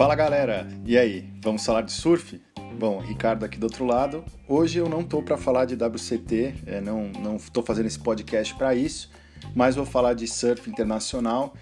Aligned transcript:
Fala 0.00 0.14
galera, 0.14 0.66
e 0.86 0.96
aí? 0.96 1.28
Vamos 1.42 1.62
falar 1.62 1.82
de 1.82 1.92
surf? 1.92 2.40
Bom, 2.78 3.00
Ricardo 3.00 3.44
aqui 3.44 3.58
do 3.58 3.64
outro 3.64 3.84
lado. 3.84 4.24
Hoje 4.48 4.78
eu 4.78 4.88
não 4.88 5.04
tô 5.04 5.22
para 5.22 5.36
falar 5.36 5.66
de 5.66 5.74
WCT, 5.74 6.54
é, 6.64 6.80
não 6.80 7.12
não 7.22 7.36
tô 7.36 7.62
fazendo 7.62 7.84
esse 7.84 7.98
podcast 7.98 8.54
para 8.54 8.74
isso, 8.74 9.10
mas 9.54 9.76
vou 9.76 9.84
falar 9.84 10.14
de 10.14 10.26
surf 10.26 10.70
internacional. 10.70 11.52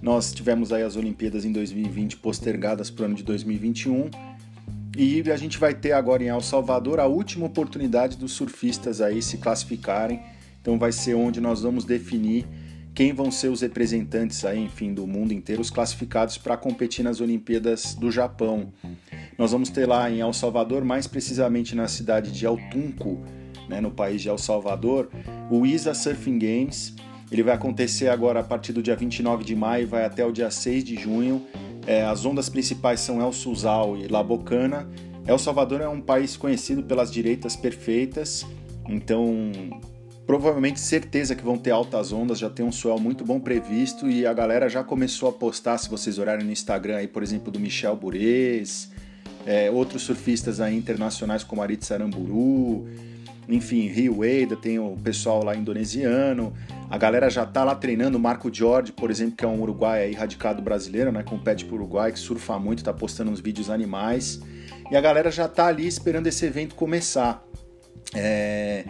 Nós 0.00 0.32
tivemos 0.32 0.72
aí 0.72 0.82
as 0.82 0.96
Olimpíadas 0.96 1.44
em 1.44 1.52
2020 1.52 2.16
postergadas 2.16 2.88
para 2.88 3.02
o 3.02 3.04
ano 3.04 3.16
de 3.16 3.22
2021 3.22 4.08
e 4.96 5.22
a 5.30 5.36
gente 5.36 5.58
vai 5.58 5.74
ter 5.74 5.92
agora 5.92 6.22
em 6.22 6.28
El 6.28 6.40
Salvador 6.40 6.98
a 6.98 7.06
última 7.06 7.44
oportunidade 7.44 8.16
dos 8.16 8.32
surfistas 8.32 9.02
aí 9.02 9.20
se 9.20 9.36
classificarem. 9.36 10.22
Então 10.58 10.78
vai 10.78 10.90
ser 10.90 11.12
onde 11.16 11.38
nós 11.38 11.60
vamos 11.60 11.84
definir 11.84 12.46
quem 12.94 13.12
vão 13.12 13.30
ser 13.30 13.48
os 13.48 13.60
representantes 13.60 14.44
aí, 14.44 14.62
enfim, 14.62 14.94
do 14.94 15.06
mundo 15.06 15.32
inteiro, 15.32 15.60
os 15.60 15.68
classificados 15.68 16.38
para 16.38 16.56
competir 16.56 17.04
nas 17.04 17.20
Olimpíadas 17.20 17.94
do 17.94 18.10
Japão. 18.10 18.72
Nós 19.36 19.50
vamos 19.50 19.68
ter 19.68 19.86
lá 19.86 20.08
em 20.08 20.20
El 20.20 20.32
Salvador, 20.32 20.84
mais 20.84 21.08
precisamente 21.08 21.74
na 21.74 21.88
cidade 21.88 22.30
de 22.30 22.46
El 22.46 22.56
Tunco, 22.70 23.20
né, 23.68 23.80
no 23.80 23.90
país 23.90 24.22
de 24.22 24.28
El 24.28 24.38
Salvador, 24.38 25.10
o 25.50 25.66
ISA 25.66 25.92
Surfing 25.92 26.38
Games. 26.38 26.94
Ele 27.32 27.42
vai 27.42 27.54
acontecer 27.54 28.08
agora 28.08 28.40
a 28.40 28.44
partir 28.44 28.72
do 28.72 28.80
dia 28.80 28.94
29 28.94 29.42
de 29.42 29.56
maio, 29.56 29.88
vai 29.88 30.04
até 30.04 30.24
o 30.24 30.30
dia 30.30 30.50
6 30.50 30.84
de 30.84 30.94
junho. 30.94 31.44
É, 31.86 32.04
as 32.04 32.24
ondas 32.24 32.48
principais 32.48 33.00
são 33.00 33.20
El 33.20 33.32
Suzal 33.32 33.96
e 33.96 34.06
La 34.06 34.22
Bocana. 34.22 34.88
El 35.26 35.38
Salvador 35.38 35.80
é 35.80 35.88
um 35.88 36.00
país 36.00 36.36
conhecido 36.36 36.82
pelas 36.84 37.10
direitas 37.10 37.56
perfeitas, 37.56 38.46
então 38.88 39.50
Provavelmente 40.26 40.80
certeza 40.80 41.34
que 41.34 41.44
vão 41.44 41.58
ter 41.58 41.70
altas 41.70 42.10
ondas, 42.10 42.38
já 42.38 42.48
tem 42.48 42.64
um 42.64 42.72
swell 42.72 42.98
muito 42.98 43.24
bom 43.24 43.38
previsto 43.38 44.08
e 44.08 44.26
a 44.26 44.32
galera 44.32 44.70
já 44.70 44.82
começou 44.82 45.28
a 45.28 45.32
postar, 45.32 45.76
se 45.76 45.88
vocês 45.88 46.18
olharem 46.18 46.46
no 46.46 46.50
Instagram 46.50 46.96
aí, 46.96 47.06
por 47.06 47.22
exemplo, 47.22 47.52
do 47.52 47.60
Michel 47.60 47.94
Burez, 47.94 48.90
é, 49.44 49.70
outros 49.70 50.02
surfistas 50.02 50.60
aí 50.60 50.74
internacionais 50.74 51.44
como 51.44 51.60
Arit 51.60 51.84
Saramburu, 51.84 52.88
enfim, 53.46 53.86
Rio 53.88 54.20
Wade, 54.20 54.56
tem 54.56 54.78
o 54.78 54.96
pessoal 54.96 55.44
lá 55.44 55.54
indonesiano, 55.54 56.54
a 56.88 56.96
galera 56.96 57.28
já 57.28 57.44
tá 57.44 57.62
lá 57.62 57.74
treinando, 57.74 58.18
Marco 58.18 58.48
Jorge, 58.50 58.92
por 58.92 59.10
exemplo, 59.10 59.36
que 59.36 59.44
é 59.44 59.48
um 59.48 59.60
uruguai 59.60 60.04
aí 60.04 60.12
radicado 60.14 60.62
brasileiro, 60.62 61.12
né, 61.12 61.22
compete 61.22 61.66
pro 61.66 61.74
Uruguai, 61.74 62.10
que 62.10 62.18
surfa 62.18 62.58
muito, 62.58 62.82
tá 62.82 62.94
postando 62.94 63.30
uns 63.30 63.40
vídeos 63.40 63.68
animais, 63.68 64.40
e 64.90 64.96
a 64.96 65.00
galera 65.02 65.30
já 65.30 65.46
tá 65.46 65.66
ali 65.66 65.86
esperando 65.86 66.26
esse 66.26 66.46
evento 66.46 66.74
começar. 66.74 67.44
É, 68.14 68.84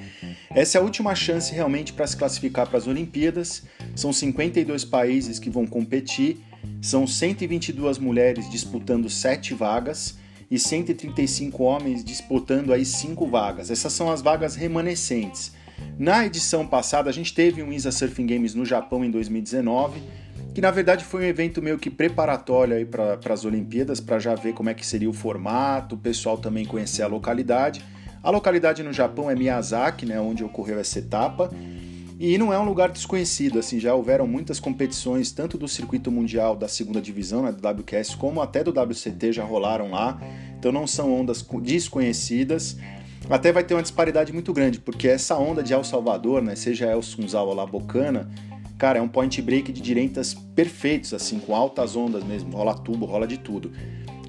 essa 0.50 0.78
é 0.78 0.80
a 0.80 0.84
última 0.84 1.14
chance 1.14 1.52
realmente 1.52 1.92
para 1.92 2.06
se 2.06 2.16
classificar 2.16 2.66
para 2.66 2.78
as 2.78 2.86
Olimpíadas. 2.86 3.62
São 3.94 4.12
52 4.12 4.84
países 4.84 5.38
que 5.38 5.50
vão 5.50 5.66
competir, 5.66 6.38
são 6.80 7.06
122 7.06 7.98
mulheres 7.98 8.50
disputando 8.50 9.08
7 9.08 9.54
vagas 9.54 10.16
e 10.50 10.58
135 10.58 11.62
homens 11.62 12.04
disputando 12.04 12.72
aí 12.72 12.84
5 12.84 13.26
vagas. 13.26 13.70
Essas 13.70 13.92
são 13.92 14.10
as 14.10 14.22
vagas 14.22 14.54
remanescentes. 14.54 15.52
Na 15.98 16.24
edição 16.26 16.66
passada, 16.66 17.10
a 17.10 17.12
gente 17.12 17.34
teve 17.34 17.62
um 17.62 17.72
ISA 17.72 17.90
Surfing 17.90 18.26
Games 18.26 18.54
no 18.54 18.64
Japão 18.64 19.04
em 19.04 19.10
2019, 19.10 20.00
que 20.54 20.60
na 20.60 20.70
verdade 20.70 21.04
foi 21.04 21.22
um 21.22 21.26
evento 21.26 21.60
meio 21.60 21.78
que 21.78 21.90
preparatório 21.90 22.86
para 22.86 23.32
as 23.32 23.44
Olimpíadas, 23.44 24.00
para 24.00 24.18
já 24.18 24.34
ver 24.34 24.54
como 24.54 24.70
é 24.70 24.74
que 24.74 24.86
seria 24.86 25.10
o 25.10 25.12
formato, 25.12 25.96
o 25.96 25.98
pessoal 25.98 26.38
também 26.38 26.64
conhecer 26.64 27.02
a 27.02 27.06
localidade. 27.06 27.84
A 28.24 28.30
localidade 28.30 28.82
no 28.82 28.90
Japão 28.90 29.30
é 29.30 29.34
Miyazaki, 29.34 30.06
né, 30.06 30.18
onde 30.18 30.42
ocorreu 30.42 30.80
essa 30.80 30.98
etapa. 30.98 31.50
E 32.18 32.38
não 32.38 32.50
é 32.54 32.58
um 32.58 32.64
lugar 32.64 32.90
desconhecido, 32.90 33.58
assim, 33.58 33.78
já 33.78 33.94
houveram 33.94 34.26
muitas 34.26 34.58
competições, 34.58 35.30
tanto 35.30 35.58
do 35.58 35.68
circuito 35.68 36.10
mundial 36.10 36.56
da 36.56 36.66
segunda 36.66 37.02
divisão, 37.02 37.42
né, 37.42 37.52
do 37.52 37.68
WQS, 37.68 38.14
como 38.14 38.40
até 38.40 38.64
do 38.64 38.70
WCT 38.70 39.34
já 39.34 39.44
rolaram 39.44 39.90
lá. 39.90 40.18
Então 40.58 40.72
não 40.72 40.86
são 40.86 41.12
ondas 41.12 41.44
desconhecidas. 41.60 42.78
Até 43.28 43.52
vai 43.52 43.62
ter 43.62 43.74
uma 43.74 43.82
disparidade 43.82 44.32
muito 44.32 44.54
grande, 44.54 44.80
porque 44.80 45.06
essa 45.06 45.36
onda 45.36 45.62
de 45.62 45.74
El 45.74 45.84
Salvador, 45.84 46.40
né, 46.40 46.56
seja 46.56 46.86
El 46.86 47.02
Sunzal 47.02 47.46
ou 47.48 47.54
La 47.54 47.66
Bocana, 47.66 48.30
cara, 48.78 48.98
é 48.98 49.02
um 49.02 49.08
point 49.08 49.42
break 49.42 49.70
de 49.70 49.82
direitas 49.82 50.32
perfeitos, 50.32 51.12
assim, 51.12 51.38
com 51.38 51.54
altas 51.54 51.94
ondas 51.94 52.24
mesmo, 52.24 52.56
rola 52.56 52.74
tubo, 52.74 53.04
rola 53.04 53.26
de 53.26 53.36
tudo. 53.36 53.70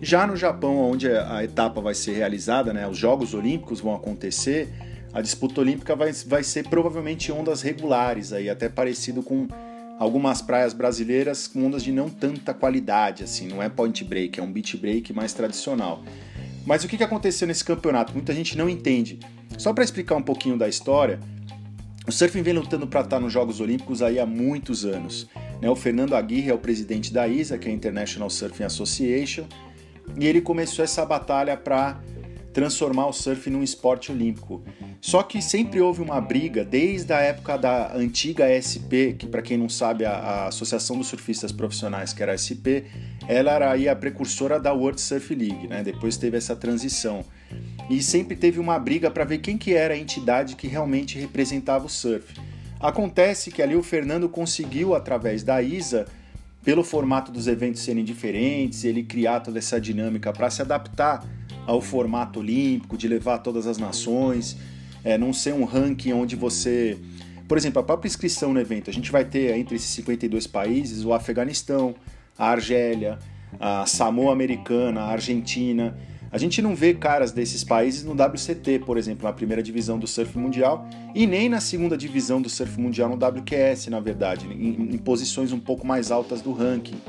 Já 0.02 0.28
no 0.28 0.36
Japão, 0.36 0.78
onde 0.78 1.10
a 1.10 1.44
etapa 1.44 1.82
vai 1.82 1.94
ser 1.94 2.14
realizada, 2.14 2.74
né, 2.74 2.88
os 2.88 2.98
Jogos 2.98 3.34
Olímpicos 3.34 3.80
vão 3.80 3.96
acontecer, 3.96 4.70
a 5.14 5.22
disputa 5.22 5.62
olímpica 5.62 5.96
vai, 5.96 6.12
vai 6.28 6.44
ser 6.44 6.68
provavelmente 6.68 7.32
ondas 7.32 7.62
regulares, 7.62 8.34
aí, 8.34 8.50
até 8.50 8.68
parecido 8.68 9.24
com 9.24 9.48
algumas 9.98 10.42
praias 10.42 10.74
brasileiras 10.74 11.48
com 11.48 11.66
ondas 11.66 11.84
de 11.84 11.92
não 11.92 12.10
tanta 12.10 12.54
qualidade, 12.54 13.24
assim, 13.24 13.48
não 13.48 13.64
é 13.64 13.70
point 13.70 14.04
break, 14.04 14.40
é 14.40 14.44
um 14.44 14.52
beach 14.52 14.76
break 14.76 15.14
mais 15.14 15.34
tradicional. 15.34 16.04
Mas 16.66 16.84
o 16.84 16.88
que 16.88 17.02
aconteceu 17.04 17.48
nesse 17.48 17.64
campeonato? 17.64 18.12
Muita 18.12 18.34
gente 18.34 18.58
não 18.58 18.68
entende. 18.68 19.20
Só 19.58 19.72
para 19.72 19.84
explicar 19.84 20.16
um 20.16 20.22
pouquinho 20.22 20.58
da 20.58 20.68
história, 20.68 21.20
o 22.08 22.12
surfing 22.12 22.42
vem 22.42 22.54
lutando 22.54 22.86
para 22.86 23.02
estar 23.02 23.20
nos 23.20 23.32
Jogos 23.32 23.62
Olímpicos 23.62 24.02
aí 24.02 24.20
há 24.20 24.26
muitos 24.26 24.84
anos. 24.84 25.30
Né? 25.62 25.70
O 25.70 25.76
Fernando 25.76 26.14
Aguirre 26.14 26.50
é 26.50 26.54
o 26.54 26.58
presidente 26.58 27.14
da 27.14 27.28
ISA, 27.28 27.58
que 27.58 27.68
é 27.68 27.72
a 27.72 27.74
International 27.74 28.30
Surfing 28.30 28.64
Association, 28.64 29.46
e 30.18 30.26
ele 30.26 30.42
começou 30.42 30.84
essa 30.84 31.06
batalha 31.06 31.58
para 31.58 32.00
transformar 32.56 33.08
o 33.08 33.12
surf 33.12 33.50
num 33.50 33.62
esporte 33.62 34.14
olímpico. 34.14 34.64
Só 35.02 35.22
que 35.22 35.42
sempre 35.42 35.82
houve 35.82 36.02
uma 36.02 36.22
briga 36.22 36.64
desde 36.64 37.12
a 37.12 37.20
época 37.20 37.58
da 37.58 37.94
antiga 37.94 38.46
SP, 38.48 39.12
que 39.20 39.28
para 39.28 39.42
quem 39.42 39.58
não 39.58 39.68
sabe 39.68 40.06
a, 40.06 40.14
a, 40.14 40.48
Associação 40.48 40.98
dos 40.98 41.08
Surfistas 41.08 41.52
Profissionais, 41.52 42.14
que 42.14 42.24
era 42.24 42.32
a 42.32 42.38
SP, 42.40 42.88
ela 43.28 43.52
era 43.52 43.72
aí 43.72 43.90
a 43.90 43.96
precursora 43.96 44.58
da 44.58 44.72
World 44.72 45.02
Surf 45.02 45.36
League, 45.36 45.68
né? 45.68 45.84
Depois 45.84 46.16
teve 46.16 46.38
essa 46.38 46.56
transição. 46.56 47.26
E 47.90 48.02
sempre 48.02 48.38
teve 48.38 48.58
uma 48.58 48.80
briga 48.80 49.12
para 49.12 49.26
ver 49.26 49.40
quem 49.40 49.58
que 49.58 49.74
era 49.74 49.94
a 49.94 49.98
entidade 49.98 50.56
que 50.56 50.68
realmente 50.68 51.20
representava 51.20 51.86
o 51.86 51.90
surf. 51.90 52.34
Acontece 52.80 53.52
que 53.52 53.62
ali 53.62 53.76
o 53.76 53.84
Fernando 53.84 54.30
conseguiu 54.30 54.96
através 54.96 55.44
da 55.44 55.62
ISA 55.62 56.06
pelo 56.66 56.84
formato 56.84 57.32
dos 57.32 57.48
eventos 57.48 57.84
serem 57.84 58.04
diferentes, 58.04 58.84
ele 58.84 59.04
criar 59.04 59.40
toda 59.40 59.60
essa 59.60 59.80
dinâmica 59.80 60.34
para 60.34 60.50
se 60.50 60.64
adaptar 60.64 61.24
ao 61.68 61.80
formato 61.80 62.40
olímpico, 62.40 62.98
de 62.98 63.08
levar 63.08 63.38
todas 63.38 63.68
as 63.68 63.78
nações, 63.78 64.58
é, 65.04 65.16
não 65.16 65.32
ser 65.32 65.54
um 65.54 65.64
ranking 65.64 66.12
onde 66.12 66.36
você. 66.36 66.98
Por 67.48 67.56
exemplo, 67.56 67.80
a 67.80 67.84
própria 67.84 68.08
inscrição 68.08 68.52
no 68.52 68.60
evento, 68.60 68.90
a 68.90 68.94
gente 68.94 69.12
vai 69.12 69.24
ter 69.24 69.56
entre 69.56 69.76
esses 69.76 69.90
52 69.90 70.48
países 70.48 71.06
o 71.06 71.14
Afeganistão, 71.14 71.94
a 72.36 72.50
Argélia, 72.50 73.20
a 73.60 73.86
Samoa 73.86 74.34
Americana, 74.34 75.02
a 75.02 75.12
Argentina. 75.12 75.96
A 76.36 76.38
gente 76.38 76.62
não 76.62 76.76
vê 76.76 76.94
caras 76.94 77.32
desses 77.32 77.64
países 77.64 78.04
no 78.04 78.12
WCT, 78.12 78.80
por 78.80 78.98
exemplo, 78.98 79.24
na 79.24 79.32
primeira 79.32 79.64
divisão 79.64 79.98
do 79.98 80.06
surf 80.06 80.38
mundial, 80.38 80.86
e 81.16 81.26
nem 81.26 81.48
na 81.48 81.62
segunda 81.62 81.96
divisão 81.96 82.42
do 82.42 82.50
surf 82.50 82.78
mundial 82.78 83.08
no 83.08 83.16
WQS, 83.16 83.88
na 83.88 84.02
verdade, 84.02 84.46
em, 84.46 84.96
em 84.96 84.98
posições 84.98 85.54
um 85.54 85.60
pouco 85.62 85.88
mais 85.88 86.12
altas 86.12 86.42
do 86.42 86.52
ranking, 86.52 87.00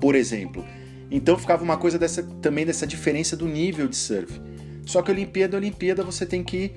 por 0.00 0.14
exemplo. 0.14 0.64
Então 1.10 1.36
ficava 1.36 1.64
uma 1.64 1.76
coisa 1.76 1.98
dessa, 1.98 2.22
também 2.40 2.64
dessa 2.64 2.86
diferença 2.86 3.36
do 3.36 3.48
nível 3.48 3.88
de 3.88 3.96
surf. 3.96 4.40
Só 4.86 5.02
que 5.02 5.10
Olimpíada, 5.10 5.56
Olimpíada, 5.56 6.04
você 6.04 6.24
tem 6.24 6.44
que 6.44 6.70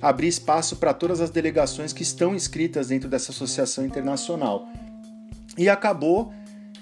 abrir 0.00 0.28
espaço 0.28 0.76
para 0.76 0.94
todas 0.94 1.20
as 1.20 1.28
delegações 1.28 1.92
que 1.92 2.02
estão 2.02 2.34
inscritas 2.34 2.88
dentro 2.88 3.06
dessa 3.06 3.32
associação 3.32 3.84
internacional. 3.84 4.66
E 5.58 5.68
acabou 5.68 6.32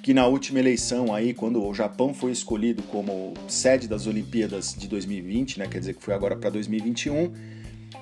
que 0.03 0.15
na 0.15 0.27
última 0.27 0.59
eleição 0.59 1.15
aí, 1.15 1.35
quando 1.35 1.65
o 1.65 1.75
Japão 1.75 2.15
foi 2.15 2.33
escolhido 2.33 2.83
como 2.85 3.35
sede 3.47 3.89
das 3.89 4.07
Olimpíadas 4.07 4.75
de 4.75 4.89
2020, 4.89 5.59
né, 5.59 5.67
quer 5.67 5.81
dizer 5.81 5.95
que 5.95 6.03
foi 6.03 6.15
agora 6.15 6.37
para 6.37 6.51
2021, 6.51 7.33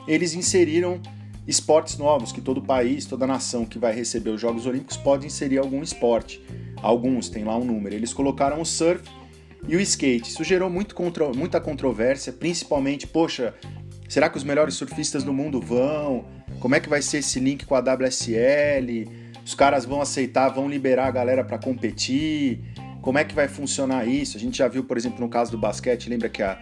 eles 0.06 0.34
inseriram 0.34 1.00
esportes 1.46 1.96
novos, 1.96 2.32
que 2.32 2.40
todo 2.40 2.60
país, 2.60 3.06
toda 3.06 3.26
nação 3.26 3.64
que 3.64 3.78
vai 3.78 3.94
receber 3.94 4.30
os 4.30 4.40
Jogos 4.40 4.66
Olímpicos 4.66 4.96
pode 4.96 5.26
inserir 5.26 5.58
algum 5.58 5.82
esporte. 5.82 6.42
Alguns, 6.82 7.28
tem 7.28 7.44
lá 7.44 7.56
um 7.56 7.64
número. 7.64 7.94
Eles 7.94 8.12
colocaram 8.12 8.60
o 8.60 8.66
surf 8.66 9.02
e 9.68 9.76
o 9.76 9.80
skate. 9.80 10.30
Isso 10.30 10.44
gerou 10.44 10.68
muito 10.68 10.94
contro 10.94 11.34
muita 11.34 11.60
controvérsia, 11.60 12.32
principalmente, 12.32 13.06
poxa, 13.06 13.54
será 14.08 14.28
que 14.28 14.36
os 14.36 14.44
melhores 14.44 14.74
surfistas 14.74 15.22
do 15.24 15.32
mundo 15.32 15.60
vão? 15.60 16.26
Como 16.60 16.74
é 16.74 16.80
que 16.80 16.88
vai 16.88 17.00
ser 17.00 17.18
esse 17.18 17.38
link 17.38 17.64
com 17.64 17.74
a 17.74 17.80
WSL? 17.80 19.25
Os 19.46 19.54
caras 19.54 19.84
vão 19.84 20.00
aceitar, 20.00 20.48
vão 20.48 20.68
liberar 20.68 21.06
a 21.06 21.10
galera 21.12 21.44
para 21.44 21.56
competir? 21.56 22.64
Como 23.00 23.16
é 23.16 23.22
que 23.22 23.32
vai 23.32 23.46
funcionar 23.46 24.04
isso? 24.04 24.36
A 24.36 24.40
gente 24.40 24.58
já 24.58 24.66
viu, 24.66 24.82
por 24.82 24.96
exemplo, 24.96 25.20
no 25.20 25.28
caso 25.28 25.52
do 25.52 25.56
basquete, 25.56 26.10
lembra 26.10 26.28
que 26.28 26.42
a, 26.42 26.58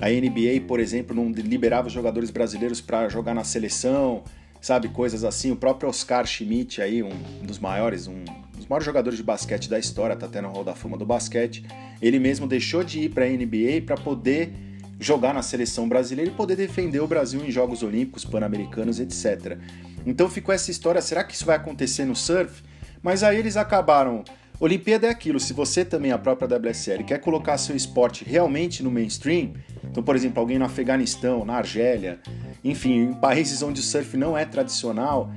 a 0.00 0.08
NBA, 0.08 0.64
por 0.68 0.78
exemplo, 0.78 1.16
não 1.16 1.32
liberava 1.32 1.88
os 1.88 1.92
jogadores 1.92 2.30
brasileiros 2.30 2.80
para 2.80 3.08
jogar 3.08 3.34
na 3.34 3.42
seleção, 3.42 4.22
sabe? 4.60 4.88
Coisas 4.88 5.24
assim. 5.24 5.50
O 5.50 5.56
próprio 5.56 5.88
Oscar 5.88 6.24
Schmidt, 6.24 6.80
aí, 6.80 7.02
um 7.02 7.10
dos 7.42 7.58
maiores, 7.58 8.06
um 8.06 8.22
dos 8.56 8.68
maiores 8.68 8.86
jogadores 8.86 9.16
de 9.16 9.24
basquete 9.24 9.68
da 9.68 9.76
história, 9.76 10.14
tá 10.14 10.26
até 10.26 10.40
no 10.40 10.48
Hall 10.48 10.62
da 10.62 10.76
Fama 10.76 10.96
do 10.96 11.04
basquete, 11.04 11.66
ele 12.00 12.20
mesmo 12.20 12.46
deixou 12.46 12.84
de 12.84 13.00
ir 13.00 13.08
para 13.08 13.24
a 13.24 13.28
NBA 13.28 13.82
para 13.84 13.96
poder 13.96 14.52
jogar 15.00 15.32
na 15.32 15.42
seleção 15.42 15.88
brasileira 15.88 16.30
e 16.30 16.34
poder 16.34 16.56
defender 16.56 17.00
o 17.00 17.06
Brasil 17.06 17.44
em 17.44 17.50
Jogos 17.50 17.82
Olímpicos, 17.82 18.24
Pan-Americanos, 18.24 18.98
etc. 18.98 19.58
Então 20.06 20.28
ficou 20.28 20.54
essa 20.54 20.70
história, 20.70 21.00
será 21.00 21.22
que 21.24 21.34
isso 21.34 21.44
vai 21.44 21.56
acontecer 21.56 22.04
no 22.04 22.16
surf? 22.16 22.62
Mas 23.02 23.22
aí 23.22 23.38
eles 23.38 23.56
acabaram 23.56 24.24
Olimpíada 24.60 25.06
é 25.06 25.10
aquilo, 25.10 25.38
se 25.38 25.52
você 25.52 25.84
também, 25.84 26.10
a 26.10 26.18
própria 26.18 26.48
WSL, 26.58 27.04
quer 27.04 27.20
colocar 27.20 27.56
seu 27.58 27.76
esporte 27.76 28.24
realmente 28.24 28.82
no 28.82 28.90
mainstream, 28.90 29.52
então, 29.84 30.02
por 30.02 30.16
exemplo, 30.16 30.40
alguém 30.40 30.58
no 30.58 30.64
Afeganistão, 30.64 31.44
na 31.44 31.54
Argélia, 31.54 32.18
enfim, 32.64 32.94
em 32.94 33.14
países 33.14 33.62
onde 33.62 33.78
o 33.78 33.82
surf 33.84 34.16
não 34.16 34.36
é 34.36 34.44
tradicional, 34.44 35.30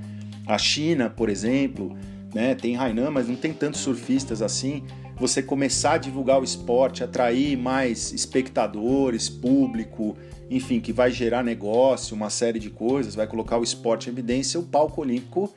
a 0.48 0.58
China, 0.58 1.08
por 1.08 1.30
exemplo, 1.30 1.96
né, 2.34 2.56
tem 2.56 2.76
Hainan, 2.76 3.12
mas 3.12 3.28
não 3.28 3.36
tem 3.36 3.54
tantos 3.54 3.82
surfistas 3.82 4.42
assim, 4.42 4.84
você 5.22 5.44
começar 5.44 5.94
a 5.94 5.98
divulgar 6.00 6.42
o 6.42 6.44
esporte, 6.44 7.04
atrair 7.04 7.56
mais 7.56 8.12
espectadores, 8.12 9.30
público, 9.30 10.18
enfim, 10.50 10.80
que 10.80 10.92
vai 10.92 11.12
gerar 11.12 11.44
negócio, 11.44 12.16
uma 12.16 12.32
série 12.32 12.58
de 12.58 12.72
coisas, 12.72 13.14
vai 13.14 13.28
colocar 13.28 13.60
o 13.60 13.64
esporte 13.64 14.10
em 14.10 14.12
evidência, 14.12 14.60
o 14.60 14.64
palco 14.64 15.00
olímpico 15.00 15.54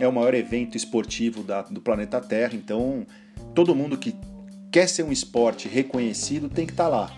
é 0.00 0.08
o 0.08 0.12
maior 0.12 0.32
evento 0.32 0.78
esportivo 0.78 1.42
da, 1.42 1.60
do 1.60 1.80
planeta 1.80 2.20
Terra, 2.22 2.54
então 2.54 3.06
todo 3.54 3.74
mundo 3.74 3.98
que 3.98 4.16
quer 4.70 4.88
ser 4.88 5.02
um 5.02 5.12
esporte 5.12 5.68
reconhecido 5.68 6.48
tem 6.48 6.64
que 6.64 6.72
estar 6.72 6.84
tá 6.84 6.88
lá. 6.88 7.16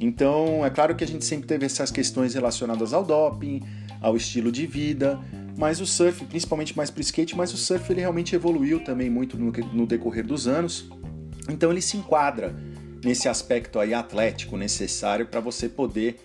Então, 0.00 0.64
é 0.64 0.70
claro 0.70 0.94
que 0.94 1.04
a 1.04 1.06
gente 1.06 1.24
sempre 1.24 1.46
teve 1.46 1.66
essas 1.66 1.90
questões 1.90 2.32
relacionadas 2.32 2.94
ao 2.94 3.04
doping, 3.04 3.60
ao 4.00 4.16
estilo 4.16 4.50
de 4.50 4.66
vida, 4.66 5.20
mas 5.56 5.80
o 5.80 5.86
surf, 5.86 6.24
principalmente 6.24 6.74
mais 6.76 6.90
para 6.90 6.98
o 6.98 7.02
skate, 7.02 7.36
mas 7.36 7.52
o 7.52 7.56
surf 7.56 7.92
ele 7.92 8.00
realmente 8.00 8.34
evoluiu 8.34 8.82
também 8.82 9.10
muito 9.10 9.38
no, 9.38 9.52
no 9.72 9.86
decorrer 9.86 10.26
dos 10.26 10.48
anos. 10.48 10.88
Então 11.48 11.70
ele 11.70 11.82
se 11.82 11.96
enquadra 11.96 12.54
nesse 13.04 13.28
aspecto 13.28 13.78
aí 13.78 13.94
atlético 13.94 14.56
necessário 14.56 15.26
para 15.26 15.40
você 15.40 15.68
poder 15.68 16.16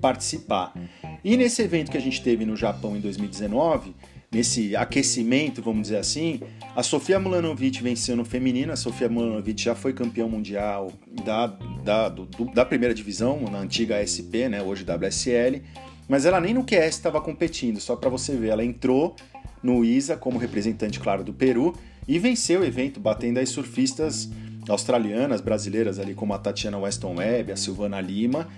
participar. 0.00 0.74
E 1.22 1.36
nesse 1.36 1.62
evento 1.62 1.90
que 1.90 1.96
a 1.96 2.00
gente 2.00 2.22
teve 2.22 2.44
no 2.44 2.56
Japão 2.56 2.96
em 2.96 3.00
2019, 3.00 3.94
nesse 4.30 4.74
aquecimento, 4.74 5.62
vamos 5.62 5.82
dizer 5.82 5.96
assim, 5.96 6.40
a 6.74 6.82
Sofia 6.82 7.18
Mulanovic 7.20 7.82
venceu 7.82 8.16
no 8.16 8.24
feminino. 8.24 8.72
A 8.72 8.76
Sofia 8.76 9.08
Mulanovic 9.08 9.62
já 9.62 9.74
foi 9.74 9.92
campeã 9.92 10.26
mundial 10.26 10.92
da, 11.24 11.46
da, 11.82 12.08
do, 12.08 12.26
da 12.52 12.64
primeira 12.64 12.92
divisão, 12.92 13.40
na 13.50 13.58
antiga 13.58 14.04
SP, 14.04 14.48
né, 14.50 14.60
hoje 14.60 14.84
WSL. 14.84 15.62
Mas 16.08 16.26
ela 16.26 16.40
nem 16.40 16.52
no 16.52 16.64
QS 16.64 16.96
estava 16.96 17.20
competindo, 17.20 17.80
só 17.80 17.96
para 17.96 18.10
você 18.10 18.36
ver. 18.36 18.48
Ela 18.48 18.64
entrou 18.64 19.16
no 19.62 19.84
ISA 19.84 20.16
como 20.16 20.38
representante, 20.38 21.00
claro, 21.00 21.24
do 21.24 21.32
Peru 21.32 21.74
e 22.06 22.18
venceu 22.18 22.60
o 22.60 22.64
evento, 22.64 23.00
batendo 23.00 23.38
as 23.38 23.48
surfistas 23.48 24.28
australianas, 24.68 25.40
brasileiras 25.40 25.98
ali 25.98 26.14
como 26.14 26.34
a 26.34 26.38
Tatiana 26.38 26.78
Weston 26.78 27.16
Webb, 27.16 27.52
a 27.52 27.56
Silvana 27.56 28.00
Lima, 28.00 28.48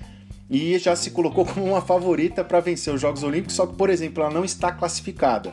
e 0.48 0.78
já 0.78 0.94
se 0.94 1.10
colocou 1.10 1.44
como 1.44 1.66
uma 1.66 1.80
favorita 1.80 2.44
para 2.44 2.60
vencer 2.60 2.94
os 2.94 3.00
Jogos 3.00 3.22
Olímpicos, 3.22 3.56
só 3.56 3.66
que, 3.66 3.74
por 3.74 3.90
exemplo, 3.90 4.22
ela 4.22 4.32
não 4.32 4.44
está 4.44 4.72
classificada. 4.72 5.52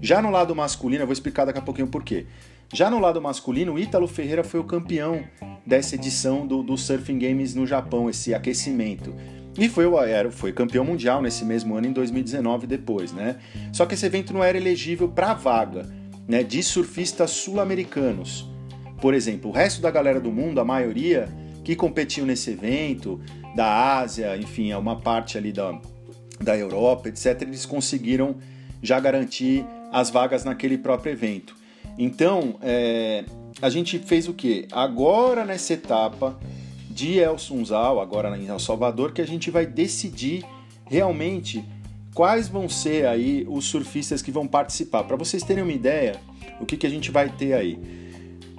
Já 0.00 0.20
no 0.20 0.30
lado 0.30 0.54
masculino, 0.54 1.02
eu 1.02 1.06
vou 1.06 1.12
explicar 1.12 1.44
daqui 1.44 1.58
a 1.58 1.62
pouquinho 1.62 1.88
por 1.88 2.04
quê. 2.04 2.26
Já 2.72 2.90
no 2.90 2.98
lado 2.98 3.20
masculino, 3.20 3.72
o 3.72 3.78
Ítalo 3.78 4.06
Ferreira 4.06 4.44
foi 4.44 4.60
o 4.60 4.64
campeão 4.64 5.24
dessa 5.64 5.94
edição 5.94 6.46
do, 6.46 6.62
do 6.62 6.76
Surfing 6.76 7.18
Games 7.18 7.54
no 7.54 7.66
Japão, 7.66 8.10
esse 8.10 8.34
aquecimento. 8.34 9.14
E 9.58 9.68
foi, 9.68 9.86
era, 10.08 10.30
foi 10.30 10.52
campeão 10.52 10.84
mundial 10.84 11.22
nesse 11.22 11.44
mesmo 11.44 11.74
ano, 11.74 11.86
em 11.86 11.92
2019, 11.92 12.66
depois, 12.66 13.12
né? 13.12 13.38
Só 13.72 13.86
que 13.86 13.94
esse 13.94 14.04
evento 14.04 14.32
não 14.34 14.44
era 14.44 14.56
elegível 14.56 15.08
para 15.08 15.32
vaga 15.34 15.88
né, 16.28 16.42
de 16.42 16.62
surfistas 16.62 17.30
sul-americanos. 17.30 18.46
Por 19.00 19.14
exemplo, 19.14 19.50
o 19.50 19.52
resto 19.52 19.80
da 19.80 19.90
galera 19.90 20.20
do 20.20 20.30
mundo, 20.30 20.60
a 20.60 20.64
maioria 20.64 21.28
que 21.64 21.76
competiu 21.76 22.24
nesse 22.24 22.50
evento, 22.50 23.20
da 23.54 23.98
Ásia, 23.98 24.36
enfim, 24.36 24.70
é 24.70 24.76
uma 24.76 24.96
parte 24.96 25.36
ali 25.36 25.52
da, 25.52 25.78
da 26.40 26.56
Europa, 26.56 27.08
etc., 27.08 27.42
eles 27.42 27.66
conseguiram 27.66 28.36
já 28.82 28.98
garantir 29.00 29.64
as 29.92 30.10
vagas 30.10 30.44
naquele 30.44 30.78
próprio 30.78 31.12
evento. 31.12 31.56
Então, 31.98 32.56
é, 32.62 33.24
a 33.60 33.68
gente 33.68 33.98
fez 33.98 34.28
o 34.28 34.32
que? 34.32 34.68
Agora 34.70 35.44
nessa 35.44 35.72
etapa 35.72 36.38
de 36.88 37.18
El 37.18 37.38
Sunzal, 37.38 38.00
agora 38.00 38.36
em 38.36 38.46
El 38.46 38.58
Salvador, 38.58 39.12
que 39.12 39.20
a 39.20 39.26
gente 39.26 39.50
vai 39.50 39.66
decidir 39.66 40.44
realmente 40.86 41.64
quais 42.14 42.48
vão 42.48 42.68
ser 42.68 43.06
aí 43.06 43.44
os 43.48 43.64
surfistas 43.64 44.22
que 44.22 44.30
vão 44.30 44.46
participar. 44.46 45.04
Para 45.04 45.16
vocês 45.16 45.42
terem 45.42 45.62
uma 45.62 45.72
ideia, 45.72 46.20
o 46.60 46.66
que, 46.66 46.76
que 46.76 46.86
a 46.86 46.90
gente 46.90 47.10
vai 47.10 47.28
ter 47.28 47.52
aí? 47.52 48.07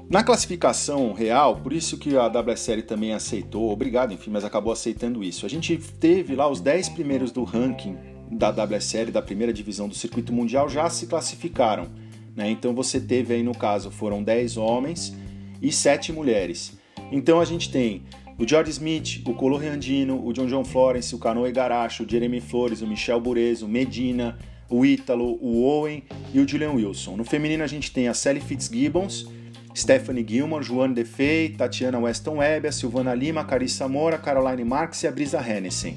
Na 0.09 0.23
classificação 0.23 1.13
real, 1.13 1.57
por 1.57 1.71
isso 1.71 1.95
que 1.95 2.17
a 2.17 2.25
WSL 2.25 2.81
também 2.81 3.13
aceitou, 3.13 3.69
obrigado, 3.69 4.11
enfim, 4.11 4.31
mas 4.31 4.43
acabou 4.43 4.73
aceitando 4.73 5.23
isso. 5.23 5.45
A 5.45 5.49
gente 5.49 5.77
teve 5.77 6.33
lá 6.33 6.49
os 6.49 6.59
10 6.59 6.89
primeiros 6.89 7.31
do 7.31 7.43
ranking 7.43 7.95
da 8.31 8.49
WSL, 8.49 9.11
da 9.11 9.21
primeira 9.21 9.53
divisão 9.53 9.87
do 9.87 9.93
circuito 9.93 10.33
mundial, 10.33 10.67
já 10.67 10.89
se 10.89 11.05
classificaram. 11.05 11.89
Né? 12.35 12.49
Então 12.49 12.73
você 12.73 12.99
teve 12.99 13.35
aí 13.35 13.43
no 13.43 13.55
caso, 13.55 13.91
foram 13.91 14.23
10 14.23 14.57
homens 14.57 15.15
e 15.61 15.71
7 15.71 16.11
mulheres. 16.11 16.75
Então 17.11 17.39
a 17.39 17.45
gente 17.45 17.71
tem 17.71 18.01
o 18.39 18.47
George 18.47 18.71
Smith, 18.71 19.21
o 19.27 19.35
Colo 19.35 19.57
Andino, 19.57 20.25
o 20.25 20.33
John 20.33 20.47
John 20.47 20.65
Florence, 20.65 21.13
o 21.13 21.19
Canoe 21.19 21.51
Garacho, 21.51 22.03
o 22.03 22.09
Jeremy 22.09 22.41
Flores, 22.41 22.81
o 22.81 22.87
Michel 22.87 23.21
Burezo, 23.21 23.67
o 23.67 23.69
Medina, 23.69 24.39
o 24.67 24.83
Ítalo, 24.83 25.37
o 25.39 25.61
Owen 25.63 26.03
e 26.33 26.39
o 26.39 26.47
Julian 26.47 26.71
Wilson. 26.71 27.15
No 27.15 27.23
feminino 27.23 27.63
a 27.63 27.67
gente 27.67 27.91
tem 27.91 28.07
a 28.07 28.13
Sally 28.15 28.39
Fitzgibbons, 28.39 29.27
Stephanie 29.75 30.25
Gilmore, 30.27 30.63
Joanne 30.63 30.93
Defei, 30.93 31.49
Tatiana 31.49 31.99
Weston 31.99 32.37
Webb, 32.37 32.71
Silvana 32.71 33.13
Lima, 33.13 33.43
Carissa 33.45 33.87
Moura, 33.87 34.17
Caroline 34.17 34.63
Marx 34.63 35.03
e 35.03 35.07
a 35.07 35.11
Brisa 35.11 35.39
Hennessy. 35.39 35.95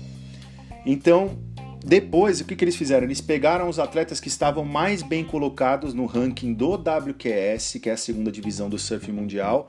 Então, 0.84 1.38
depois, 1.84 2.40
o 2.40 2.44
que, 2.44 2.54
que 2.54 2.64
eles 2.64 2.76
fizeram? 2.76 3.04
Eles 3.04 3.20
pegaram 3.20 3.68
os 3.68 3.78
atletas 3.78 4.20
que 4.20 4.28
estavam 4.28 4.64
mais 4.64 5.02
bem 5.02 5.24
colocados 5.24 5.94
no 5.94 6.06
ranking 6.06 6.54
do 6.54 6.74
WQS, 6.74 7.78
que 7.82 7.90
é 7.90 7.92
a 7.92 7.96
segunda 7.96 8.30
divisão 8.30 8.68
do 8.68 8.78
surf 8.78 9.10
mundial, 9.10 9.68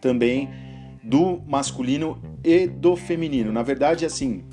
também 0.00 0.50
do 1.02 1.40
masculino 1.46 2.20
e 2.42 2.66
do 2.66 2.96
feminino. 2.96 3.52
Na 3.52 3.62
verdade, 3.62 4.04
assim, 4.04 4.44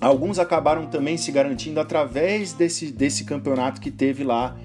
alguns 0.00 0.38
acabaram 0.38 0.86
também 0.86 1.16
se 1.16 1.30
garantindo 1.30 1.78
através 1.78 2.52
desse, 2.52 2.90
desse 2.90 3.24
campeonato 3.24 3.80
que 3.80 3.90
teve 3.90 4.24
lá 4.24 4.56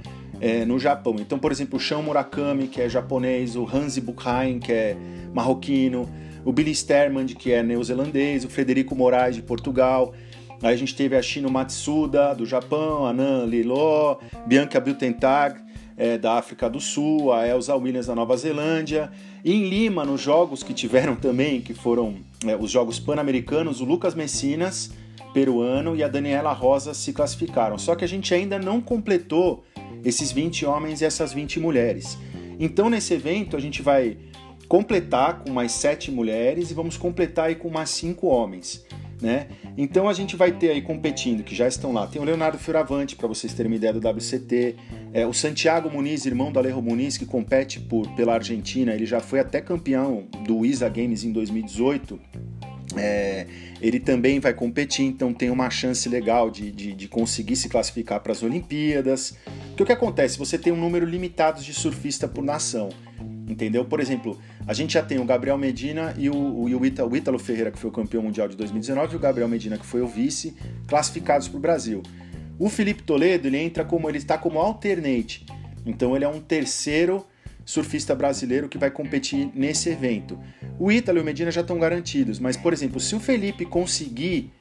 é, 0.41 0.65
no 0.65 0.79
Japão. 0.79 1.15
Então, 1.19 1.37
por 1.37 1.51
exemplo, 1.51 1.77
o 1.77 1.79
Shão 1.79 2.01
Murakami, 2.01 2.67
que 2.67 2.81
é 2.81 2.89
japonês, 2.89 3.55
o 3.55 3.63
Hansi 3.71 4.01
Buchheim, 4.01 4.59
que 4.59 4.73
é 4.73 4.97
marroquino, 5.31 6.09
o 6.43 6.51
Billy 6.51 6.73
Sterman, 6.73 7.27
que 7.27 7.53
é 7.53 7.61
neozelandês, 7.61 8.43
o 8.43 8.49
Frederico 8.49 8.95
Moraes, 8.95 9.35
de 9.35 9.43
Portugal. 9.43 10.13
Aí 10.63 10.73
a 10.73 10.77
gente 10.77 10.95
teve 10.95 11.15
a 11.15 11.21
Shino 11.21 11.49
Matsuda, 11.49 12.33
do 12.33 12.45
Japão, 12.45 13.05
a 13.05 13.13
Nan 13.13 13.45
Liló, 13.45 14.17
Bianca 14.47 14.79
Biltentag, 14.79 15.59
é, 15.95 16.17
da 16.17 16.33
África 16.33 16.67
do 16.67 16.79
Sul, 16.79 17.31
a 17.31 17.47
Elsa 17.47 17.75
Williams, 17.75 18.07
da 18.07 18.15
Nova 18.15 18.35
Zelândia. 18.35 19.11
E 19.45 19.53
em 19.53 19.69
Lima, 19.69 20.03
nos 20.03 20.21
jogos 20.21 20.63
que 20.63 20.73
tiveram 20.73 21.15
também, 21.17 21.61
que 21.61 21.75
foram 21.75 22.15
é, 22.47 22.55
os 22.55 22.71
Jogos 22.71 22.99
Pan-Americanos, 22.99 23.79
o 23.79 23.85
Lucas 23.85 24.15
Messinas, 24.15 24.91
peruano, 25.33 25.95
e 25.95 26.03
a 26.03 26.07
Daniela 26.07 26.51
Rosa 26.51 26.95
se 26.95 27.13
classificaram. 27.13 27.77
Só 27.77 27.95
que 27.95 28.03
a 28.03 28.07
gente 28.07 28.33
ainda 28.33 28.57
não 28.57 28.81
completou 28.81 29.63
esses 30.03 30.31
20 30.31 30.65
homens 30.65 31.01
e 31.01 31.05
essas 31.05 31.33
20 31.33 31.59
mulheres. 31.59 32.17
Então, 32.59 32.89
nesse 32.89 33.13
evento, 33.13 33.57
a 33.57 33.59
gente 33.59 33.81
vai 33.81 34.17
completar 34.67 35.43
com 35.43 35.51
mais 35.51 35.71
7 35.73 36.11
mulheres 36.11 36.71
e 36.71 36.73
vamos 36.73 36.97
completar 36.97 37.47
aí 37.47 37.55
com 37.55 37.69
mais 37.69 37.89
5 37.89 38.27
homens 38.27 38.85
né? 39.21 39.47
Então 39.77 40.09
a 40.09 40.13
gente 40.13 40.35
vai 40.35 40.51
ter 40.51 40.71
aí 40.71 40.81
competindo, 40.81 41.43
que 41.43 41.55
já 41.55 41.67
estão 41.67 41.93
lá. 41.93 42.07
Tem 42.07 42.21
o 42.21 42.25
Leonardo 42.25 42.57
Fioravante, 42.57 43.15
para 43.15 43.27
vocês 43.27 43.53
terem 43.53 43.71
uma 43.71 43.75
ideia 43.75 43.93
do 43.93 44.05
WCT. 44.05 44.75
É, 45.13 45.25
o 45.25 45.33
Santiago 45.33 45.89
Muniz, 45.89 46.25
irmão 46.25 46.51
do 46.51 46.59
Alejo 46.59 46.81
Muniz, 46.81 47.17
que 47.17 47.25
compete 47.25 47.79
por, 47.79 48.07
pela 48.15 48.33
Argentina. 48.33 48.93
Ele 48.93 49.05
já 49.05 49.19
foi 49.19 49.39
até 49.39 49.61
campeão 49.61 50.25
do 50.45 50.65
ISA 50.65 50.89
Games 50.89 51.23
em 51.23 51.31
2018. 51.31 52.19
É, 52.97 53.47
ele 53.81 53.99
também 53.99 54.39
vai 54.39 54.53
competir, 54.53 55.05
então 55.05 55.33
tem 55.33 55.49
uma 55.49 55.69
chance 55.69 56.07
legal 56.07 56.49
de, 56.49 56.71
de, 56.71 56.93
de 56.93 57.07
conseguir 57.07 57.55
se 57.55 57.69
classificar 57.69 58.19
para 58.19 58.31
as 58.31 58.43
Olimpíadas. 58.43 59.37
Porque 59.69 59.83
o 59.83 59.85
que 59.85 59.91
acontece? 59.91 60.37
Você 60.37 60.57
tem 60.57 60.71
um 60.71 60.77
número 60.77 61.05
limitado 61.05 61.61
de 61.61 61.73
surfista 61.73 62.27
por 62.27 62.43
nação. 62.43 62.89
Entendeu? 63.47 63.83
Por 63.83 63.99
exemplo, 63.99 64.39
a 64.65 64.73
gente 64.73 64.93
já 64.93 65.03
tem 65.03 65.19
o 65.19 65.25
Gabriel 65.25 65.57
Medina 65.57 66.13
e 66.17 66.29
o, 66.29 66.35
o, 66.35 66.63
o, 66.63 66.85
Ítalo, 66.85 67.11
o 67.11 67.17
Ítalo 67.17 67.37
Ferreira, 67.37 67.71
que 67.71 67.77
foi 67.77 67.89
o 67.89 67.93
campeão 67.93 68.23
mundial 68.23 68.47
de 68.47 68.55
2019, 68.55 69.13
e 69.13 69.15
o 69.17 69.19
Gabriel 69.19 69.47
Medina, 69.49 69.77
que 69.77 69.85
foi 69.85 70.01
o 70.01 70.07
vice, 70.07 70.55
classificados 70.87 71.47
para 71.47 71.57
o 71.57 71.59
Brasil. 71.59 72.01
O 72.57 72.69
Felipe 72.69 73.03
Toledo, 73.03 73.47
ele 73.47 73.57
entra 73.57 73.83
como, 73.83 74.07
ele 74.07 74.19
está 74.19 74.37
como 74.37 74.59
alternate. 74.59 75.45
Então 75.85 76.15
ele 76.15 76.23
é 76.23 76.29
um 76.29 76.39
terceiro 76.39 77.25
surfista 77.71 78.13
brasileiro 78.13 78.67
que 78.67 78.77
vai 78.77 78.91
competir 78.91 79.49
nesse 79.55 79.89
evento. 79.89 80.37
O 80.77 80.91
Ítalo 80.91 81.19
e 81.19 81.21
o 81.21 81.23
Medina 81.23 81.49
já 81.49 81.61
estão 81.61 81.79
garantidos, 81.79 82.37
mas, 82.37 82.57
por 82.57 82.73
exemplo, 82.73 82.99
se 82.99 83.15
o 83.15 83.19
Felipe 83.19 83.65
conseguir 83.65 84.51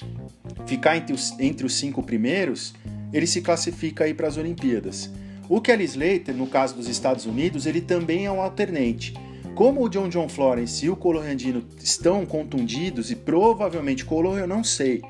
ficar 0.64 0.96
entre 0.96 1.12
os, 1.12 1.36
entre 1.40 1.66
os 1.66 1.74
cinco 1.74 2.04
primeiros, 2.04 2.72
ele 3.12 3.26
se 3.26 3.40
classifica 3.40 4.04
aí 4.04 4.14
para 4.14 4.28
as 4.28 4.36
Olimpíadas. 4.36 5.10
O 5.48 5.60
Kelly 5.60 5.84
Slater, 5.84 6.36
no 6.36 6.46
caso 6.46 6.76
dos 6.76 6.88
Estados 6.88 7.26
Unidos, 7.26 7.66
ele 7.66 7.80
também 7.80 8.26
é 8.26 8.30
um 8.30 8.40
alternante. 8.40 9.12
Como 9.56 9.84
o 9.84 9.88
John 9.88 10.08
John 10.08 10.28
Florence 10.28 10.86
e 10.86 10.88
o 10.88 10.94
Colorandino 10.94 11.64
estão 11.82 12.24
contundidos 12.24 13.10
e 13.10 13.16
provavelmente 13.16 14.04
Color 14.04 14.38
eu 14.38 14.46
não 14.46 14.62
sei, 14.62 15.02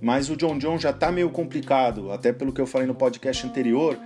mas 0.00 0.30
o 0.30 0.36
John 0.36 0.58
John 0.58 0.78
já 0.78 0.90
está 0.90 1.10
meio 1.10 1.30
complicado, 1.30 2.12
até 2.12 2.32
pelo 2.32 2.52
que 2.52 2.60
eu 2.60 2.68
falei 2.68 2.86
no 2.86 2.94
podcast 2.94 3.44
anterior, 3.44 3.98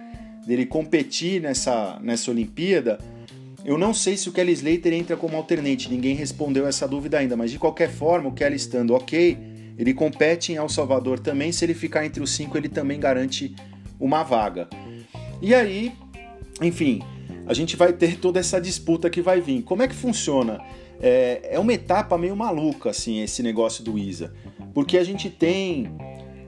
dele 0.47 0.65
competir 0.65 1.43
nessa, 1.43 2.01
nessa 2.01 2.31
Olimpíada. 2.31 2.99
Eu 3.65 3.79
não 3.79 3.95
sei 3.95 4.17
se 4.17 4.29
o 4.29 4.33
Kelly 4.33 4.53
Slater 4.53 4.93
entra 4.93 5.17
como 5.17 5.37
alternate, 5.37 5.89
ninguém 5.89 6.15
respondeu 6.15 6.67
essa 6.67 6.87
dúvida 6.89 7.19
ainda, 7.19 7.37
mas 7.37 7.51
de 7.51 7.59
qualquer 7.59 7.91
forma, 7.91 8.29
o 8.29 8.33
Kelly 8.33 8.57
estando 8.57 8.93
ok, 8.93 9.39
ele 9.79 9.95
compete 9.95 10.53
em 10.53 10.57
El 10.57 10.69
Salvador 10.69 11.19
também. 11.19 11.53
Se 11.53 11.65
ele 11.65 11.75
ficar 11.75 12.05
entre 12.05 12.23
os 12.23 12.31
cinco, 12.31 12.57
ele 12.57 12.69
também 12.69 12.99
garante 12.99 13.55
uma 13.99 14.23
vaga. 14.23 14.69
E 15.41 15.55
aí, 15.55 15.93
enfim, 16.61 17.03
a 17.47 17.55
gente 17.55 17.77
vai 17.77 17.93
ter 17.93 18.19
toda 18.19 18.41
essa 18.41 18.61
disputa 18.61 19.09
que 19.09 19.23
vai 19.23 19.41
vir. 19.41 19.63
Como 19.63 19.83
é 19.83 19.89
que 19.89 19.95
funciona? 19.95 20.61
É, 21.01 21.51
é 21.53 21.59
uma 21.59 21.73
etapa 21.73 22.19
meio 22.19 22.37
maluca, 22.37 22.91
assim, 22.91 23.23
esse 23.23 23.43
negócio 23.43 23.83
do 23.83 23.99
ISA. 23.99 24.33
Porque 24.75 24.99
a 24.99 25.05
gente 25.05 25.31
tem. 25.31 25.91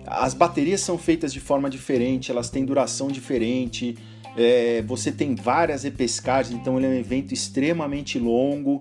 As 0.07 0.35
baterias 0.35 0.81
são 0.81 0.99
feitas 0.99 1.33
de 1.33 1.41
forma 1.41 1.71
diferente, 1.71 2.31
elas 2.31 2.51
têm 2.51 2.65
duração 2.65 3.09
diferente. 3.09 3.97
É, 4.37 4.83
você 4.83 5.13
tem 5.13 5.35
várias 5.35 5.85
repescagens, 5.85 6.59
então 6.59 6.77
ele 6.77 6.87
é 6.87 6.89
um 6.89 6.95
evento 6.95 7.33
extremamente 7.33 8.19
longo. 8.19 8.79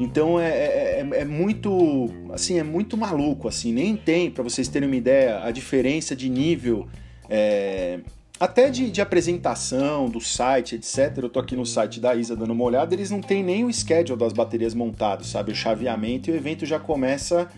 Então 0.00 0.40
é, 0.40 0.48
é, 0.48 1.00
é, 1.00 1.20
é, 1.20 1.24
muito, 1.24 2.08
assim, 2.32 2.58
é 2.58 2.62
muito 2.62 2.96
maluco, 2.96 3.46
assim. 3.46 3.72
Nem 3.72 3.96
tem, 3.96 4.30
para 4.30 4.42
vocês 4.42 4.66
terem 4.68 4.88
uma 4.88 4.96
ideia, 4.96 5.44
a 5.44 5.50
diferença 5.50 6.16
de 6.16 6.28
nível, 6.28 6.88
é, 7.28 8.00
até 8.40 8.68
de, 8.70 8.90
de, 8.90 9.00
apresentação 9.00 10.08
do 10.08 10.20
site, 10.20 10.74
etc. 10.74 11.18
Eu 11.18 11.28
tô 11.28 11.38
aqui 11.38 11.54
no 11.54 11.64
site 11.64 12.00
da 12.00 12.14
Isa 12.14 12.34
dando 12.34 12.52
uma 12.52 12.64
olhada, 12.64 12.94
eles 12.94 13.10
não 13.10 13.20
têm 13.20 13.42
nem 13.44 13.64
o 13.64 13.72
schedule 13.72 14.18
das 14.18 14.32
baterias 14.32 14.74
montado, 14.74 15.24
sabe? 15.24 15.52
O 15.52 15.54
chaveamento 15.54 16.30
e 16.30 16.32
o 16.32 16.36
evento 16.36 16.66
já 16.66 16.80
começa 16.80 17.48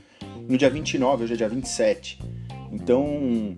no 0.49 0.59
dia 0.59 0.69
29, 0.69 1.25
hoje 1.25 1.33
é 1.33 1.37
dia 1.37 1.49
27. 1.49 2.19
Então 2.71 3.55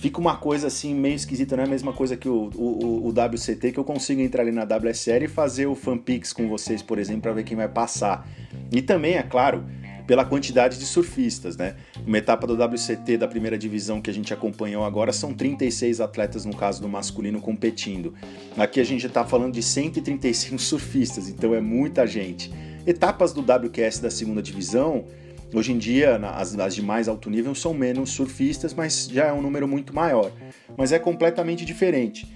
fica 0.00 0.18
uma 0.18 0.36
coisa 0.36 0.66
assim 0.66 0.94
meio 0.94 1.14
esquisita, 1.14 1.54
não 1.54 1.64
é 1.64 1.66
a 1.66 1.70
mesma 1.70 1.92
coisa 1.92 2.16
que 2.16 2.28
o, 2.28 2.50
o, 2.54 3.06
o 3.06 3.10
WCT, 3.10 3.72
que 3.72 3.78
eu 3.78 3.84
consigo 3.84 4.20
entrar 4.22 4.42
ali 4.42 4.50
na 4.50 4.64
WSL 4.64 5.24
e 5.24 5.28
fazer 5.28 5.66
o 5.66 5.74
FanPix 5.74 6.32
com 6.32 6.48
vocês, 6.48 6.80
por 6.80 6.98
exemplo, 6.98 7.22
para 7.22 7.32
ver 7.34 7.44
quem 7.44 7.56
vai 7.56 7.68
passar. 7.68 8.26
E 8.72 8.80
também, 8.80 9.16
é 9.16 9.22
claro, 9.22 9.62
pela 10.06 10.24
quantidade 10.24 10.78
de 10.78 10.86
surfistas, 10.86 11.56
né? 11.56 11.76
Uma 12.06 12.16
etapa 12.16 12.46
do 12.46 12.54
WCT 12.54 13.18
da 13.18 13.28
primeira 13.28 13.58
divisão 13.58 14.00
que 14.00 14.08
a 14.08 14.12
gente 14.12 14.32
acompanhou 14.32 14.84
agora 14.84 15.12
são 15.12 15.34
36 15.34 16.00
atletas, 16.00 16.46
no 16.46 16.56
caso 16.56 16.80
do 16.80 16.88
masculino, 16.88 17.38
competindo. 17.38 18.14
Aqui 18.56 18.80
a 18.80 18.84
gente 18.84 19.06
está 19.06 19.22
falando 19.24 19.52
de 19.52 19.62
135 19.62 20.56
surfistas, 20.62 21.28
então 21.28 21.54
é 21.54 21.60
muita 21.60 22.06
gente. 22.06 22.50
Etapas 22.86 23.34
do 23.34 23.42
WQS 23.42 24.00
da 24.00 24.10
segunda 24.10 24.40
divisão 24.40 25.04
Hoje 25.52 25.72
em 25.72 25.78
dia, 25.78 26.16
as, 26.16 26.56
as 26.56 26.74
de 26.74 26.82
mais 26.82 27.08
alto 27.08 27.28
nível 27.28 27.54
são 27.54 27.74
menos 27.74 28.10
surfistas, 28.10 28.72
mas 28.72 29.08
já 29.12 29.26
é 29.26 29.32
um 29.32 29.42
número 29.42 29.66
muito 29.66 29.94
maior. 29.94 30.30
Mas 30.76 30.92
é 30.92 30.98
completamente 30.98 31.64
diferente. 31.64 32.26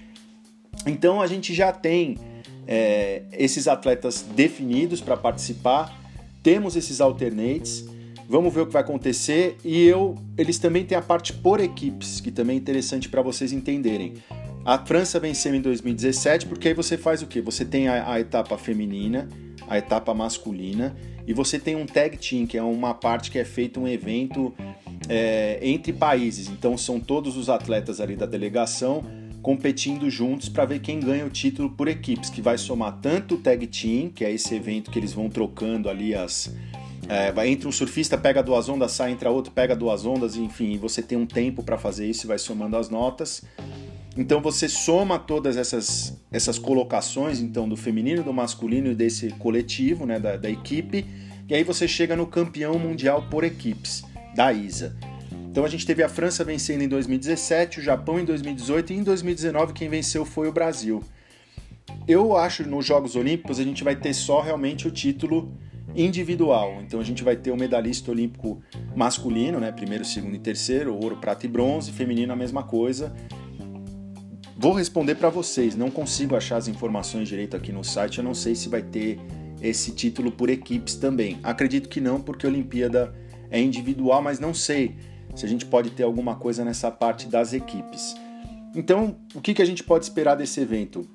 Então 0.87 1.21
a 1.21 1.27
gente 1.27 1.55
já 1.55 1.71
tem 1.71 2.19
é, 2.67 3.23
esses 3.33 3.69
atletas 3.69 4.25
definidos 4.35 5.01
para 5.01 5.17
participar, 5.17 5.97
temos 6.43 6.77
esses 6.77 7.01
alternates, 7.01 7.85
vamos 8.29 8.53
ver 8.53 8.63
o 8.63 8.67
que 8.67 8.73
vai 8.73 8.83
acontecer 8.83 9.57
e 9.65 9.83
eu, 9.85 10.17
eles 10.37 10.59
também 10.59 10.85
têm 10.85 10.99
a 10.99 11.03
parte 11.03 11.33
por 11.33 11.61
equipes, 11.61 12.21
que 12.21 12.31
também 12.31 12.57
é 12.57 12.59
interessante 12.59 13.09
para 13.09 13.23
vocês 13.23 13.53
entenderem. 13.53 14.15
A 14.65 14.79
França 14.79 15.21
venceu 15.21 15.55
em 15.55 15.61
2017 15.61 16.47
porque 16.47 16.69
aí 16.69 16.75
você 16.75 16.97
faz 16.97 17.23
o 17.23 17.27
que? 17.27 17.41
Você 17.41 17.65
tem 17.65 17.87
a, 17.89 18.13
a 18.13 18.21
etapa 18.21 18.57
feminina, 18.57 19.29
a 19.69 19.79
etapa 19.79 20.13
masculina 20.15 20.97
e 21.27 21.33
você 21.33 21.59
tem 21.59 21.75
um 21.77 21.87
tag 21.87 22.17
team, 22.17 22.47
que 22.47 22.57
é 22.59 22.63
uma 22.63 22.95
parte 22.95 23.31
que 23.31 23.39
é 23.39 23.45
feito 23.45 23.81
um 23.81 23.89
evento 23.89 24.55
é, 25.09 25.59
entre 25.63 25.93
países. 25.93 26.49
Então 26.49 26.77
são 26.77 27.01
todos 27.01 27.37
os 27.37 27.49
atletas 27.49 28.01
ali 28.01 28.17
da 28.17 28.27
delegação 28.27 29.05
competindo 29.41 30.09
juntos 30.09 30.49
para 30.49 30.65
ver 30.65 30.81
quem 30.81 30.99
ganha 30.99 31.27
o 31.27 31.29
título 31.29 31.69
por 31.69 31.87
equipes, 31.87 32.31
que 32.31 32.41
vai 32.41 32.57
somar 32.57 32.99
tanto 33.03 33.35
o 33.35 33.39
tag 33.39 33.67
team, 33.67 34.09
que 34.09 34.25
é 34.25 34.33
esse 34.33 34.55
evento 34.55 34.91
que 34.91 34.99
eles 34.99 35.13
vão 35.13 35.29
trocando 35.29 35.91
ali 35.91 36.15
as 36.15 36.51
é, 37.09 37.47
entre 37.47 37.69
um 37.69 37.73
surfista 37.73 38.17
pega 38.17 38.43
duas 38.43 38.69
ondas, 38.69 38.93
sai, 38.93 39.13
entra 39.13 39.31
outro, 39.31 39.53
pega 39.53 39.77
duas 39.77 40.07
ondas, 40.07 40.37
enfim, 40.37 40.79
você 40.79 41.03
tem 41.03 41.19
um 41.19 41.27
tempo 41.27 41.63
para 41.63 41.77
fazer 41.77 42.09
isso 42.09 42.27
e 42.27 42.29
vai 42.29 42.39
somando 42.39 42.77
as 42.77 42.89
notas. 42.89 43.45
Então 44.17 44.41
você 44.41 44.69
soma 44.69 45.19
todas 45.19 45.57
essas, 45.57 46.17
essas 46.31 46.59
colocações, 46.59 47.41
então 47.41 47.69
do 47.69 47.77
feminino, 47.77 48.23
do 48.23 48.33
masculino 48.33 48.93
e 48.93 48.95
desse 48.95 49.31
coletivo, 49.31 50.07
né, 50.07 50.21
da, 50.21 50.37
da 50.37 50.49
equipe, 50.49 51.05
e 51.49 51.55
aí 51.55 51.65
você 51.65 51.89
chega 51.89 52.15
no 52.15 52.27
campeão 52.27 52.79
mundial 52.79 53.27
por 53.29 53.43
equipes, 53.43 54.05
da 54.35 54.53
ISA. 54.53 54.97
Então 55.51 55.65
a 55.65 55.69
gente 55.69 55.85
teve 55.85 56.03
a 56.03 56.09
França 56.09 56.45
vencendo 56.45 56.83
em 56.83 56.89
2017, 56.89 57.81
o 57.81 57.83
Japão 57.83 58.19
em 58.19 58.25
2018 58.25 58.93
e 58.93 58.97
em 58.97 59.03
2019 59.03 59.73
quem 59.73 59.89
venceu 59.89 60.25
foi 60.25 60.49
o 60.49 60.53
Brasil. 60.53 61.03
Eu 62.07 62.37
acho 62.37 62.63
que 62.63 62.69
nos 62.69 62.87
Jogos 62.87 63.17
Olímpicos 63.17 63.59
a 63.59 63.65
gente 63.65 63.83
vai 63.83 63.97
ter 63.97 64.15
só 64.15 64.41
realmente 64.41 64.87
o 64.87 64.91
título 64.91 65.53
individual. 65.95 66.81
Então 66.83 67.01
a 67.01 67.05
gente 67.05 67.23
vai 67.23 67.37
ter 67.37 67.51
o 67.51 67.57
medalhista 67.57 68.11
olímpico 68.11 68.61
masculino, 68.97 69.61
né, 69.61 69.71
primeiro, 69.71 70.05
segundo 70.05 70.35
e 70.35 70.39
terceiro, 70.39 70.95
ouro, 70.95 71.17
prata 71.17 71.47
e 71.47 71.49
bronze, 71.49 71.93
feminino 71.93 72.33
a 72.33 72.37
mesma 72.37 72.63
coisa. 72.63 73.15
Vou 74.65 74.73
responder 74.73 75.17
para 75.17 75.29
vocês, 75.29 75.77
não 75.77 75.91
consigo 75.91 76.35
achar 76.35 76.57
as 76.57 76.69
informações 76.69 77.29
direito 77.29 77.55
aqui 77.55 77.71
no 77.71 77.85
site, 77.85 78.17
eu 78.17 78.25
não 78.25 78.33
sei 78.33 78.55
se 78.55 78.67
vai 78.67 78.81
ter 78.81 79.21
esse 79.61 79.93
título 79.93 80.33
por 80.33 80.49
equipes 80.49 80.95
também. 80.95 81.39
Acredito 81.43 81.87
que 81.87 82.01
não, 82.01 82.19
porque 82.19 82.47
a 82.47 82.49
Olimpíada 82.49 83.15
é 83.51 83.61
individual, 83.61 84.23
mas 84.23 84.41
não 84.41 84.55
sei 84.55 84.97
se 85.35 85.45
a 85.45 85.49
gente 85.51 85.67
pode 85.67 85.91
ter 85.91 86.03
alguma 86.03 86.37
coisa 86.37 86.65
nessa 86.65 86.91
parte 86.91 87.29
das 87.29 87.53
equipes. 87.53 88.17
Então, 88.75 89.19
o 89.35 89.41
que, 89.43 89.53
que 89.53 89.61
a 89.61 89.67
gente 89.67 89.85
pode 89.85 90.07
esperar 90.07 90.35
desse 90.35 90.63
evento? 90.63 91.07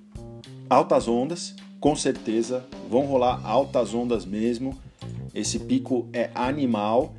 Altas 0.69 1.07
ondas, 1.07 1.55
com 1.79 1.95
certeza, 1.95 2.63
vão 2.87 3.07
rolar 3.07 3.41
altas 3.43 3.95
ondas 3.95 4.27
mesmo. 4.27 4.77
Esse 5.33 5.57
pico 5.57 6.07
é 6.13 6.29
animal. 6.35 7.15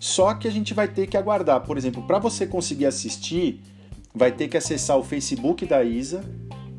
Só 0.00 0.32
que 0.32 0.48
a 0.48 0.50
gente 0.50 0.72
vai 0.72 0.88
ter 0.88 1.06
que 1.08 1.16
aguardar. 1.18 1.60
Por 1.60 1.76
exemplo, 1.76 2.06
para 2.06 2.18
você 2.18 2.46
conseguir 2.46 2.86
assistir, 2.86 3.60
vai 4.14 4.30
ter 4.30 4.46
que 4.46 4.56
acessar 4.56 4.96
o 4.96 5.02
Facebook 5.02 5.66
da 5.66 5.82
ISA, 5.82 6.24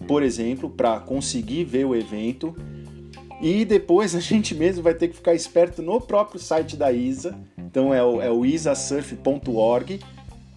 por 0.07 0.23
exemplo, 0.23 0.69
para 0.69 0.99
conseguir 0.99 1.65
ver 1.65 1.85
o 1.85 1.95
evento. 1.95 2.55
E 3.41 3.65
depois 3.65 4.15
a 4.15 4.21
gente 4.21 4.55
mesmo 4.55 4.81
vai 4.81 4.93
ter 4.93 5.09
que 5.09 5.15
ficar 5.15 5.33
esperto 5.33 5.81
no 5.81 5.99
próprio 5.99 6.39
site 6.39 6.77
da 6.77 6.91
ISA, 6.91 7.37
então 7.57 7.93
é 7.93 8.01
o, 8.01 8.21
é 8.21 8.31
o 8.31 8.45
isasurf.org, 8.45 9.99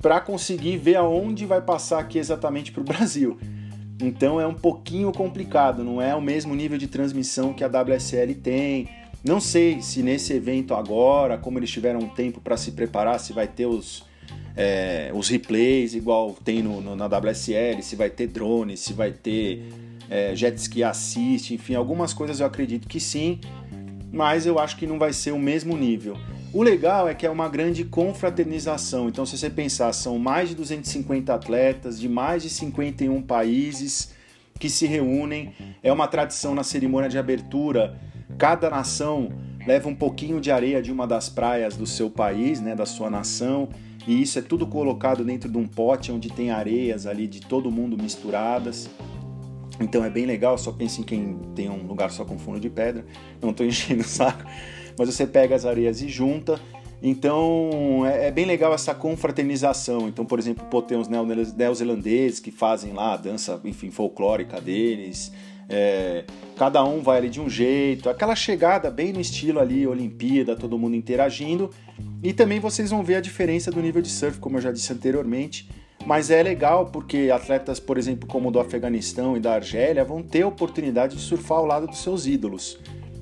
para 0.01 0.21
conseguir 0.21 0.77
ver 0.77 0.95
aonde 0.95 1.45
vai 1.45 1.61
passar 1.61 1.99
aqui 1.99 2.19
exatamente 2.19 2.71
para 2.71 2.81
o 2.81 2.85
Brasil. 2.85 3.37
Então 4.01 4.41
é 4.41 4.47
um 4.47 4.55
pouquinho 4.55 5.11
complicado, 5.11 5.83
não 5.83 6.01
é 6.01 6.15
o 6.15 6.23
mesmo 6.23 6.55
nível 6.55 6.79
de 6.79 6.87
transmissão 6.87 7.53
que 7.53 7.65
a 7.65 7.67
WSL 7.67 8.33
tem. 8.41 8.89
Não 9.25 9.41
sei 9.41 9.83
se 9.83 10.01
nesse 10.05 10.33
evento 10.33 10.73
agora, 10.73 11.37
como 11.37 11.59
eles 11.59 11.71
tiveram 11.71 11.99
um 11.99 12.09
tempo 12.09 12.41
para 12.41 12.57
se 12.57 12.71
preparar, 12.71 13.19
se 13.19 13.33
vai 13.33 13.49
ter 13.49 13.67
os, 13.67 14.05
é, 14.57 15.11
os 15.15 15.29
replays 15.29 15.95
igual 15.95 16.37
tem 16.45 16.63
no, 16.63 16.81
no, 16.81 16.97
na 16.97 17.07
WSL, 17.07 17.81
se 17.83 17.95
vai 17.95 18.11
ter 18.11 18.27
drone, 18.27 18.77
se 18.77 18.93
vai 18.93 19.13
ter 19.13 19.63
é, 20.11 20.35
jet 20.35 20.57
ski 20.57 20.83
assist, 20.83 21.53
enfim, 21.55 21.75
algumas 21.75 22.13
coisas 22.13 22.41
eu 22.41 22.47
acredito 22.47 22.89
que 22.89 22.99
sim, 22.99 23.41
mas 24.13 24.47
eu 24.47 24.59
acho 24.59 24.77
que 24.77 24.87
não 24.87 24.99
vai 24.99 25.13
ser 25.13 25.33
o 25.33 25.39
mesmo 25.39 25.77
nível. 25.77 26.17
O 26.53 26.63
legal 26.63 27.09
é 27.09 27.15
que 27.15 27.27
é 27.27 27.31
uma 27.31 27.49
grande 27.49 27.85
confraternização, 27.85 29.09
então 29.09 29.25
se 29.27 29.37
você 29.37 29.51
pensar, 29.51 29.93
são 29.93 30.19
mais 30.19 30.49
de 30.49 30.55
250 30.55 31.33
atletas 31.33 32.01
de 32.01 32.09
mais 32.09 32.43
de 32.43 32.51
51 32.51 33.23
países 33.23 34.15
que 34.59 34.69
se 34.69 34.87
reúnem, 34.87 35.53
é 35.83 35.93
uma 35.93 36.09
tradição 36.09 36.55
na 36.55 36.65
cerimônia 36.65 37.09
de 37.09 37.19
abertura, 37.19 37.97
cada 38.37 38.69
nação 38.69 39.31
leva 39.67 39.89
um 39.89 39.95
pouquinho 39.95 40.41
de 40.41 40.51
areia 40.51 40.83
de 40.83 40.91
uma 40.91 41.07
das 41.07 41.29
praias 41.29 41.77
do 41.77 41.87
seu 41.87 42.11
país, 42.11 42.61
né, 42.61 42.75
da 42.75 42.87
sua 42.87 43.11
nação, 43.11 43.69
e 44.09 44.23
isso 44.23 44.39
é 44.39 44.43
tudo 44.43 44.67
colocado 44.67 45.23
dentro 45.23 45.51
de 45.51 45.59
um 45.59 45.67
pote 45.67 46.11
onde 46.11 46.31
tem 46.31 46.51
areias 46.51 47.07
ali 47.07 47.27
de 47.27 47.43
todo 47.43 47.71
mundo 47.71 48.03
misturadas. 48.03 48.89
Então 49.79 50.03
é 50.03 50.09
bem 50.09 50.25
legal, 50.25 50.57
só 50.57 50.73
pense 50.73 51.03
em 51.03 51.05
quem 51.05 51.39
tem 51.55 51.69
um 51.69 51.87
lugar 51.87 52.11
só 52.11 52.25
com 52.25 52.39
fundo 52.39 52.59
de 52.59 52.71
pedra. 52.71 53.05
Não 53.39 53.51
estou 53.51 53.67
enchendo 53.69 54.01
o 54.01 54.07
saco, 54.07 54.45
mas 54.99 55.15
você 55.15 55.27
pega 55.27 55.55
as 55.55 55.67
areias 55.67 56.01
e 56.01 56.09
junta. 56.09 56.59
Então 57.03 58.07
é, 58.07 58.29
é, 58.29 58.31
bem 58.31 58.47
legal 58.47 58.73
essa 58.73 58.95
confraternização. 58.95 60.09
Então, 60.09 60.25
por 60.25 60.39
exemplo, 60.39 60.65
pô, 60.71 60.81
tem 60.81 60.97
os 60.97 61.07
neozelandeses 61.07 62.41
que 62.41 62.51
fazem 62.51 62.95
lá 62.95 63.13
a 63.13 63.17
dança, 63.19 63.61
enfim, 63.63 63.91
folclórica 63.91 64.59
deles. 64.59 65.31
É, 65.69 66.25
cada 66.57 66.83
um 66.85 67.03
vai 67.03 67.19
ali 67.19 67.29
de 67.29 67.41
um 67.41 67.49
jeito, 67.49 68.09
aquela 68.09 68.35
chegada 68.35 68.91
bem 68.91 69.13
no 69.13 69.21
estilo 69.21 69.61
ali, 69.61 69.87
Olimpíada, 69.87 70.57
todo 70.57 70.79
mundo 70.79 70.97
interagindo. 70.97 71.71
E 72.23 72.33
também 72.33 72.59
vocês 72.59 72.91
vão 72.91 73.03
ver 73.03 73.17
a 73.17 73.21
diferença 73.21 73.71
do 73.71 73.81
nível 73.81 74.01
de 74.01 74.09
surf, 74.09 74.39
como 74.39 74.57
eu 74.57 74.63
já 74.63 74.73
disse 74.73 74.93
anteriormente. 74.93 75.69
Mas 76.07 76.31
é 76.31 76.43
legal 76.43 76.87
porque 76.87 77.31
atletas, 77.33 77.79
por 77.79 77.99
exemplo, 77.99 78.27
como 78.27 78.51
do 78.51 78.59
Afeganistão 78.59 79.37
e 79.37 79.41
da 79.41 79.55
Argélia, 79.55 80.05
vão 80.05 80.23
ter 80.23 80.43
a 80.43 80.49
oportunidade 80.49 81.17
de 81.17 81.23
surfar 81.23 81.59
ao 81.59 81.67
lado 81.67 81.87
dos 81.87 82.03
seus 82.03 82.27
ídolos. 82.27 82.79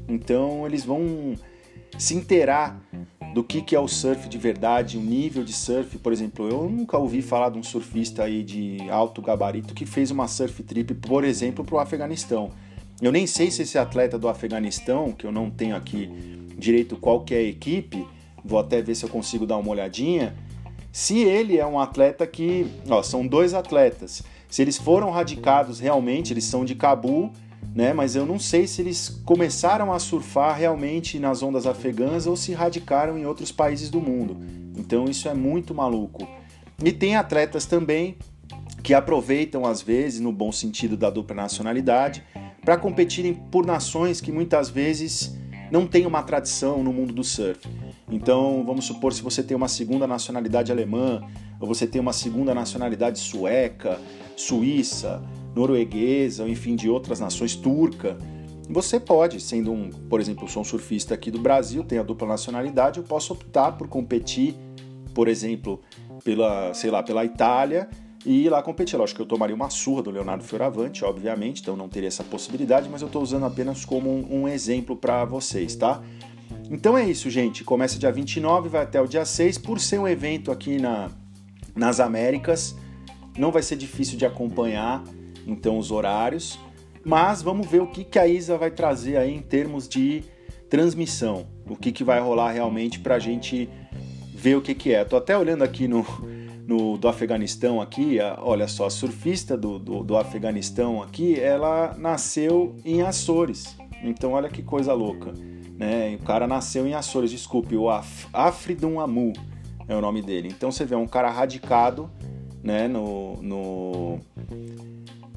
Então 0.08 0.64
eles 0.66 0.84
vão 0.84 1.34
se 1.98 2.14
inteirar 2.14 2.80
do 3.36 3.44
que, 3.44 3.60
que 3.60 3.76
é 3.76 3.78
o 3.78 3.86
surf 3.86 4.30
de 4.30 4.38
verdade, 4.38 4.96
o 4.96 5.00
nível 5.02 5.44
de 5.44 5.52
surf. 5.52 5.98
Por 5.98 6.10
exemplo, 6.10 6.48
eu 6.48 6.70
nunca 6.70 6.96
ouvi 6.96 7.20
falar 7.20 7.50
de 7.50 7.58
um 7.58 7.62
surfista 7.62 8.24
aí 8.24 8.42
de 8.42 8.78
alto 8.88 9.20
gabarito 9.20 9.74
que 9.74 9.84
fez 9.84 10.10
uma 10.10 10.26
surf 10.26 10.62
trip, 10.62 10.94
por 10.94 11.22
exemplo, 11.22 11.62
para 11.62 11.74
o 11.74 11.78
Afeganistão. 11.78 12.50
Eu 12.98 13.12
nem 13.12 13.26
sei 13.26 13.50
se 13.50 13.60
esse 13.60 13.76
atleta 13.76 14.18
do 14.18 14.26
Afeganistão, 14.26 15.12
que 15.12 15.26
eu 15.26 15.30
não 15.30 15.50
tenho 15.50 15.76
aqui 15.76 16.08
direito 16.56 16.96
qual 16.96 17.24
que 17.24 17.34
é 17.34 17.36
a 17.36 17.42
equipe, 17.42 18.06
vou 18.42 18.58
até 18.58 18.80
ver 18.80 18.94
se 18.94 19.04
eu 19.04 19.10
consigo 19.10 19.44
dar 19.44 19.58
uma 19.58 19.68
olhadinha. 19.68 20.34
Se 20.90 21.18
ele 21.18 21.58
é 21.58 21.66
um 21.66 21.78
atleta 21.78 22.26
que, 22.26 22.66
ó, 22.88 23.02
são 23.02 23.26
dois 23.26 23.52
atletas. 23.52 24.22
Se 24.48 24.62
eles 24.62 24.78
foram 24.78 25.10
radicados 25.10 25.78
realmente, 25.78 26.32
eles 26.32 26.44
são 26.44 26.64
de 26.64 26.74
Cabul, 26.74 27.30
né? 27.76 27.92
Mas 27.92 28.16
eu 28.16 28.24
não 28.24 28.38
sei 28.38 28.66
se 28.66 28.80
eles 28.80 29.20
começaram 29.26 29.92
a 29.92 29.98
surfar 29.98 30.56
realmente 30.56 31.18
nas 31.18 31.42
ondas 31.42 31.66
afegãs 31.66 32.26
ou 32.26 32.34
se 32.34 32.54
radicaram 32.54 33.18
em 33.18 33.26
outros 33.26 33.52
países 33.52 33.90
do 33.90 34.00
mundo. 34.00 34.38
Então 34.74 35.04
isso 35.04 35.28
é 35.28 35.34
muito 35.34 35.74
maluco. 35.74 36.26
E 36.82 36.90
tem 36.90 37.16
atletas 37.16 37.66
também 37.66 38.16
que 38.82 38.94
aproveitam 38.94 39.66
às 39.66 39.82
vezes, 39.82 40.20
no 40.20 40.32
bom 40.32 40.50
sentido 40.50 40.96
da 40.96 41.10
dupla 41.10 41.36
nacionalidade, 41.36 42.24
para 42.64 42.78
competirem 42.78 43.34
por 43.34 43.66
nações 43.66 44.22
que 44.22 44.32
muitas 44.32 44.70
vezes 44.70 45.36
não 45.70 45.86
têm 45.86 46.06
uma 46.06 46.22
tradição 46.22 46.82
no 46.82 46.94
mundo 46.94 47.12
do 47.12 47.22
surf. 47.22 47.60
Então, 48.10 48.64
vamos 48.64 48.86
supor 48.86 49.12
se 49.12 49.20
você 49.20 49.42
tem 49.42 49.56
uma 49.56 49.68
segunda 49.68 50.06
nacionalidade 50.06 50.72
alemã, 50.72 51.22
ou 51.60 51.66
você 51.66 51.86
tem 51.86 52.00
uma 52.00 52.12
segunda 52.12 52.54
nacionalidade 52.54 53.18
sueca, 53.18 54.00
suíça, 54.36 55.22
norueguesa, 55.56 56.46
enfim, 56.46 56.76
de 56.76 56.88
outras 56.90 57.18
nações, 57.18 57.56
turca. 57.56 58.18
Você 58.68 59.00
pode, 59.00 59.40
sendo 59.40 59.72
um, 59.72 59.88
por 59.90 60.20
exemplo, 60.20 60.46
sou 60.48 60.60
um 60.60 60.64
surfista 60.64 61.14
aqui 61.14 61.30
do 61.30 61.38
Brasil, 61.38 61.82
tenho 61.82 62.02
a 62.02 62.04
dupla 62.04 62.28
nacionalidade, 62.28 62.98
eu 62.98 63.04
posso 63.04 63.32
optar 63.32 63.72
por 63.72 63.88
competir, 63.88 64.54
por 65.14 65.28
exemplo, 65.28 65.80
pela, 66.22 66.74
sei 66.74 66.90
lá, 66.90 67.02
pela 67.02 67.24
Itália 67.24 67.88
e 68.24 68.44
ir 68.44 68.50
lá 68.50 68.62
competir. 68.62 68.98
Lógico 68.98 69.16
que 69.16 69.22
eu 69.22 69.26
tomaria 69.26 69.54
uma 69.54 69.70
surra 69.70 70.02
do 70.02 70.10
Leonardo 70.10 70.44
Fioravante, 70.44 71.04
obviamente, 71.04 71.62
então 71.62 71.74
não 71.74 71.88
teria 71.88 72.08
essa 72.08 72.24
possibilidade, 72.24 72.88
mas 72.90 73.00
eu 73.00 73.06
estou 73.06 73.22
usando 73.22 73.46
apenas 73.46 73.84
como 73.84 74.10
um, 74.10 74.42
um 74.42 74.48
exemplo 74.48 74.94
para 74.94 75.24
vocês, 75.24 75.74
tá? 75.74 76.02
Então 76.70 76.98
é 76.98 77.08
isso, 77.08 77.30
gente. 77.30 77.64
Começa 77.64 77.98
dia 77.98 78.12
29, 78.12 78.68
vai 78.68 78.82
até 78.82 79.00
o 79.00 79.06
dia 79.06 79.24
6. 79.24 79.58
Por 79.58 79.80
ser 79.80 80.00
um 80.00 80.08
evento 80.08 80.50
aqui 80.50 80.78
na, 80.78 81.10
nas 81.74 82.00
Américas, 82.00 82.76
não 83.38 83.52
vai 83.52 83.62
ser 83.62 83.76
difícil 83.76 84.18
de 84.18 84.26
acompanhar, 84.26 85.04
então, 85.46 85.78
os 85.78 85.90
horários. 85.90 86.58
Mas 87.04 87.40
vamos 87.40 87.66
ver 87.68 87.80
o 87.80 87.86
que, 87.86 88.02
que 88.02 88.18
a 88.18 88.26
ISA 88.26 88.58
vai 88.58 88.70
trazer 88.70 89.16
aí 89.16 89.32
em 89.32 89.40
termos 89.40 89.88
de 89.88 90.24
transmissão. 90.68 91.46
O 91.68 91.76
que, 91.76 91.92
que 91.92 92.02
vai 92.02 92.20
rolar 92.20 92.50
realmente 92.50 92.98
para 92.98 93.14
a 93.14 93.18
gente 93.18 93.68
ver 94.34 94.56
o 94.56 94.60
que, 94.60 94.74
que 94.74 94.92
é. 94.92 95.04
Tô 95.04 95.16
até 95.16 95.36
olhando 95.36 95.62
aqui 95.62 95.86
no, 95.86 96.04
no, 96.66 96.98
do 96.98 97.08
Afeganistão 97.08 97.80
aqui, 97.80 98.18
olha 98.38 98.66
só, 98.66 98.86
a 98.86 98.90
surfista 98.90 99.56
do, 99.56 99.78
do, 99.78 100.02
do, 100.02 100.16
Afeganistão 100.16 101.02
aqui, 101.02 101.38
ela 101.38 101.94
nasceu 101.96 102.74
em 102.84 103.02
Açores. 103.02 103.76
Então 104.02 104.32
olha 104.32 104.48
que 104.48 104.62
coisa 104.62 104.92
louca. 104.92 105.32
Né? 105.78 106.16
O 106.20 106.24
cara 106.24 106.46
nasceu 106.46 106.86
em 106.86 106.94
Açores, 106.94 107.30
desculpe, 107.30 107.76
o 107.76 107.88
Af, 107.88 108.26
Afridun 108.32 109.00
Amu 109.00 109.32
é 109.88 109.94
o 109.94 110.00
nome 110.00 110.22
dele. 110.22 110.48
Então 110.48 110.72
você 110.72 110.84
vê 110.84 110.94
é 110.94 110.98
um 110.98 111.06
cara 111.06 111.30
radicado 111.30 112.10
né, 112.62 112.88
no, 112.88 113.40
no, 113.42 114.20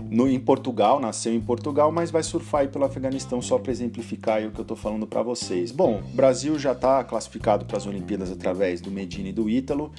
no, 0.10 0.28
em 0.28 0.40
Portugal, 0.40 1.00
nasceu 1.00 1.34
em 1.34 1.40
Portugal, 1.40 1.92
mas 1.92 2.10
vai 2.10 2.24
surfar 2.24 2.62
aí 2.62 2.68
pelo 2.68 2.86
Afeganistão 2.86 3.42
só 3.42 3.60
para 3.60 3.72
exemplificar 3.72 4.44
o 4.46 4.52
que 4.52 4.60
eu 4.60 4.64
estou 4.64 4.76
falando 4.76 5.06
para 5.06 5.22
vocês. 5.22 5.72
Bom, 5.72 6.00
o 6.00 6.16
Brasil 6.16 6.58
já 6.58 6.72
está 6.72 7.04
classificado 7.04 7.66
para 7.66 7.78
as 7.78 7.86
Olimpíadas 7.86 8.32
através 8.32 8.82
do 8.82 8.90
Medina 8.90 9.30
e 9.30 9.34
do 9.34 9.50
Ítalo. 9.50 9.92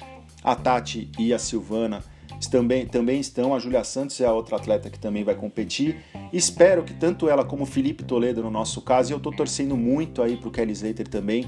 A 0.43 0.55
Tati 0.55 1.09
e 1.19 1.33
a 1.33 1.39
Silvana 1.39 2.03
também, 2.49 2.85
também 2.85 3.19
estão. 3.19 3.53
A 3.53 3.59
Júlia 3.59 3.83
Santos 3.83 4.19
é 4.19 4.25
a 4.25 4.33
outra 4.33 4.55
atleta 4.55 4.89
que 4.89 4.99
também 4.99 5.23
vai 5.23 5.35
competir. 5.35 5.97
Espero 6.33 6.83
que 6.83 6.93
tanto 6.93 7.29
ela 7.29 7.45
como 7.45 7.63
o 7.63 7.65
Felipe 7.65 8.03
Toledo, 8.03 8.41
no 8.41 8.51
nosso 8.51 8.81
caso, 8.81 9.11
e 9.11 9.13
eu 9.13 9.17
estou 9.17 9.31
torcendo 9.31 9.77
muito 9.77 10.21
aí 10.21 10.37
para 10.37 10.47
o 10.47 10.51
Kelly 10.51 10.71
Slater 10.71 11.07
também, 11.07 11.45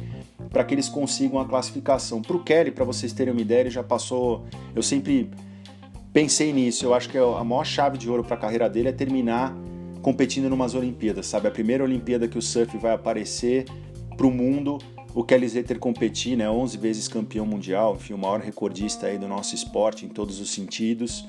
para 0.50 0.64
que 0.64 0.74
eles 0.74 0.88
consigam 0.88 1.40
a 1.40 1.46
classificação. 1.46 2.22
Para 2.22 2.36
o 2.36 2.44
Kelly, 2.44 2.72
para 2.72 2.86
vocês 2.86 3.12
terem 3.14 3.34
uma 3.34 3.42
ideia, 3.42 3.62
ele 3.62 3.70
já 3.70 3.84
passou. 3.84 4.46
Eu 4.76 4.84
sempre 4.84 5.30
pensei 6.14 6.54
nisso. 6.54 6.86
Eu 6.86 6.94
acho 6.94 7.10
que 7.10 7.18
a 7.18 7.44
maior 7.44 7.66
chave 7.66 7.98
de 7.98 8.10
ouro 8.10 8.24
para 8.24 8.36
a 8.36 8.40
carreira 8.40 8.70
dele 8.70 8.90
é 8.90 8.94
terminar 8.94 9.54
competindo 10.02 10.46
em 10.46 10.52
umas 10.52 10.76
Olimpíadas, 10.76 11.26
sabe? 11.26 11.48
A 11.48 11.52
primeira 11.52 11.84
Olimpíada 11.84 12.28
que 12.28 12.38
o 12.38 12.42
surf 12.42 12.78
vai 12.78 12.94
aparecer 12.94 13.66
para 14.16 14.28
o 14.28 14.32
mundo 14.32 14.78
o 15.16 15.24
Kelly 15.24 15.46
Slater 15.46 15.80
competir, 15.80 16.36
né, 16.36 16.50
11 16.50 16.78
vezes 16.78 17.08
campeão 17.08 17.46
mundial, 17.46 17.96
enfim, 17.96 18.14
o 18.14 18.18
maior 18.18 18.40
recordista 18.40 19.08
aí 19.08 19.18
do 19.18 19.28
nosso 19.28 19.54
esporte 19.54 20.06
em 20.06 20.10
todos 20.10 20.40
os 20.40 20.52
sentidos, 20.52 21.28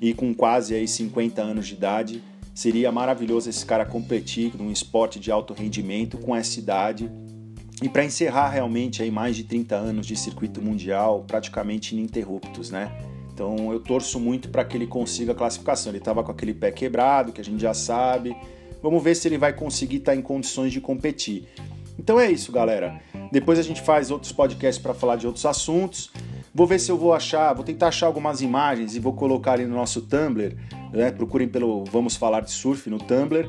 e 0.00 0.12
com 0.12 0.34
quase 0.34 0.74
aí 0.74 0.86
50 0.86 1.40
anos 1.40 1.66
de 1.66 1.74
idade, 1.74 2.22
seria 2.54 2.92
maravilhoso 2.92 3.48
esse 3.48 3.64
cara 3.64 3.86
competir 3.86 4.52
num 4.56 4.70
esporte 4.70 5.18
de 5.18 5.32
alto 5.32 5.54
rendimento 5.54 6.18
com 6.18 6.36
essa 6.36 6.58
idade. 6.58 7.10
E 7.82 7.88
para 7.88 8.04
encerrar 8.04 8.50
realmente 8.50 9.02
aí 9.02 9.10
mais 9.10 9.34
de 9.34 9.44
30 9.44 9.76
anos 9.76 10.06
de 10.06 10.14
circuito 10.14 10.60
mundial, 10.60 11.24
praticamente 11.26 11.94
ininterruptos, 11.94 12.70
né? 12.70 12.92
Então 13.32 13.72
eu 13.72 13.80
torço 13.80 14.20
muito 14.20 14.48
para 14.48 14.64
que 14.64 14.76
ele 14.76 14.86
consiga 14.86 15.32
a 15.32 15.34
classificação. 15.34 15.90
Ele 15.90 15.98
estava 15.98 16.22
com 16.22 16.30
aquele 16.30 16.54
pé 16.54 16.70
quebrado, 16.70 17.32
que 17.32 17.40
a 17.40 17.44
gente 17.44 17.60
já 17.60 17.74
sabe. 17.74 18.36
Vamos 18.82 19.02
ver 19.02 19.14
se 19.14 19.28
ele 19.28 19.38
vai 19.38 19.52
conseguir 19.52 19.96
estar 19.96 20.12
tá 20.12 20.18
em 20.18 20.22
condições 20.22 20.72
de 20.72 20.80
competir. 20.80 21.48
Então 21.98 22.18
é 22.18 22.30
isso, 22.30 22.50
galera. 22.50 23.00
Depois 23.30 23.58
a 23.58 23.62
gente 23.62 23.80
faz 23.80 24.10
outros 24.10 24.32
podcasts 24.32 24.82
para 24.82 24.94
falar 24.94 25.16
de 25.16 25.26
outros 25.26 25.46
assuntos. 25.46 26.10
Vou 26.54 26.66
ver 26.66 26.78
se 26.78 26.90
eu 26.90 26.98
vou 26.98 27.14
achar, 27.14 27.52
vou 27.54 27.64
tentar 27.64 27.88
achar 27.88 28.06
algumas 28.06 28.42
imagens 28.42 28.94
e 28.94 29.00
vou 29.00 29.14
colocar 29.14 29.52
ali 29.52 29.64
no 29.64 29.74
nosso 29.74 30.02
Tumblr. 30.02 30.54
Né? 30.92 31.10
Procurem 31.10 31.48
pelo 31.48 31.84
Vamos 31.84 32.16
Falar 32.16 32.40
de 32.40 32.50
Surf 32.50 32.90
no 32.90 32.98
Tumblr. 32.98 33.48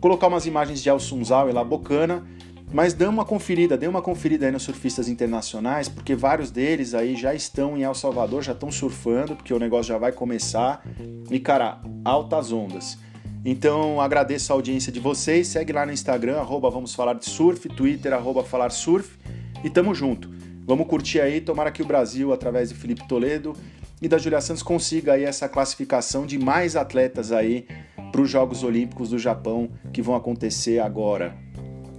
Colocar 0.00 0.26
umas 0.26 0.46
imagens 0.46 0.82
de 0.82 0.88
El 0.88 0.98
Sunzal 0.98 1.48
e 1.48 1.52
lá 1.52 1.62
bocana. 1.62 2.26
Mas 2.72 2.94
dê 2.94 3.06
uma 3.06 3.24
conferida, 3.24 3.76
dê 3.76 3.88
uma 3.88 4.00
conferida 4.00 4.46
aí 4.46 4.52
nos 4.52 4.62
surfistas 4.62 5.08
internacionais, 5.08 5.88
porque 5.88 6.14
vários 6.14 6.52
deles 6.52 6.94
aí 6.94 7.16
já 7.16 7.34
estão 7.34 7.76
em 7.76 7.82
El 7.82 7.94
Salvador, 7.94 8.42
já 8.42 8.52
estão 8.52 8.70
surfando, 8.70 9.34
porque 9.34 9.52
o 9.52 9.58
negócio 9.58 9.92
já 9.92 9.98
vai 9.98 10.12
começar. 10.12 10.84
E 11.30 11.40
cara, 11.40 11.80
altas 12.04 12.52
ondas. 12.52 12.96
Então 13.44 14.00
agradeço 14.00 14.52
a 14.52 14.56
audiência 14.56 14.92
de 14.92 15.00
vocês. 15.00 15.48
Segue 15.48 15.72
lá 15.72 15.84
no 15.84 15.92
Instagram, 15.92 16.38
arroba 16.38 16.70
Vamos 16.70 16.94
Falar 16.94 17.14
de 17.14 17.24
Surf, 17.24 17.68
Twitter, 17.70 18.12
arroba 18.12 18.44
Falar 18.44 18.70
Surf. 18.70 19.18
E 19.64 19.68
tamo 19.68 19.92
junto. 19.94 20.30
Vamos 20.64 20.86
curtir 20.86 21.20
aí, 21.20 21.40
tomara 21.40 21.72
que 21.72 21.82
o 21.82 21.86
Brasil, 21.86 22.32
através 22.32 22.68
de 22.68 22.76
Felipe 22.76 23.08
Toledo 23.08 23.56
e 24.00 24.06
da 24.06 24.16
Julia 24.16 24.40
Santos, 24.40 24.62
consiga 24.62 25.14
aí 25.14 25.24
essa 25.24 25.48
classificação 25.48 26.24
de 26.24 26.38
mais 26.38 26.76
atletas 26.76 27.32
aí 27.32 27.66
para 28.12 28.20
os 28.20 28.30
Jogos 28.30 28.62
Olímpicos 28.62 29.10
do 29.10 29.18
Japão 29.18 29.70
que 29.92 30.00
vão 30.00 30.14
acontecer 30.14 30.78
agora, 30.78 31.36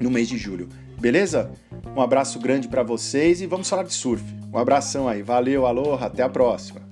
no 0.02 0.12
mês 0.12 0.28
de 0.28 0.38
julho. 0.38 0.68
Beleza? 1.00 1.52
Um 1.96 2.02
abraço 2.02 2.40
grande 2.40 2.68
para 2.68 2.84
vocês 2.84 3.42
e 3.42 3.48
vamos 3.48 3.70
falar 3.70 3.84
de 3.84 3.94
surf. 3.94 4.24
Um 4.54 4.58
abração 4.58 5.08
aí. 5.08 5.22
Valeu, 5.22 5.66
alô, 5.66 5.96
até 5.96 6.24
a 6.24 6.30
próxima. 6.30 6.91